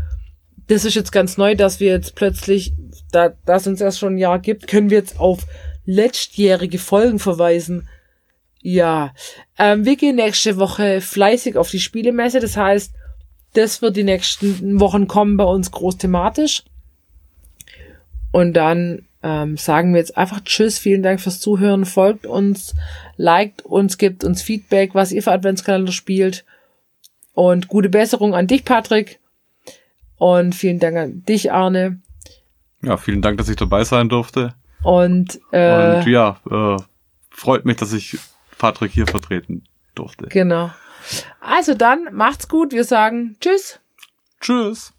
[0.68, 2.72] das ist jetzt ganz neu, dass wir jetzt plötzlich,
[3.12, 5.46] da das uns erst schon ein Jahr gibt, können wir jetzt auf
[5.84, 7.88] letztjährige Folgen verweisen.
[8.60, 9.14] Ja,
[9.58, 12.40] ähm, wir gehen nächste Woche fleißig auf die Spielemesse.
[12.40, 12.92] Das heißt,
[13.52, 16.64] das wird die nächsten Wochen kommen bei uns groß thematisch.
[18.32, 22.74] Und dann ähm, sagen wir jetzt einfach Tschüss, vielen Dank fürs Zuhören, folgt uns,
[23.16, 26.44] liked uns, gibt uns Feedback, was ihr für Adventskalender spielt.
[27.32, 29.20] Und gute Besserung an dich, Patrick.
[30.18, 32.00] Und vielen Dank an dich, Arne.
[32.82, 34.54] Ja, vielen Dank, dass ich dabei sein durfte.
[34.82, 36.76] Und, äh, Und ja, äh,
[37.30, 38.18] freut mich, dass ich
[38.58, 39.64] Patrick hier vertreten
[39.94, 40.26] durfte.
[40.28, 40.70] Genau.
[41.40, 42.72] Also dann, macht's gut.
[42.72, 43.80] Wir sagen Tschüss.
[44.40, 44.92] Tschüss.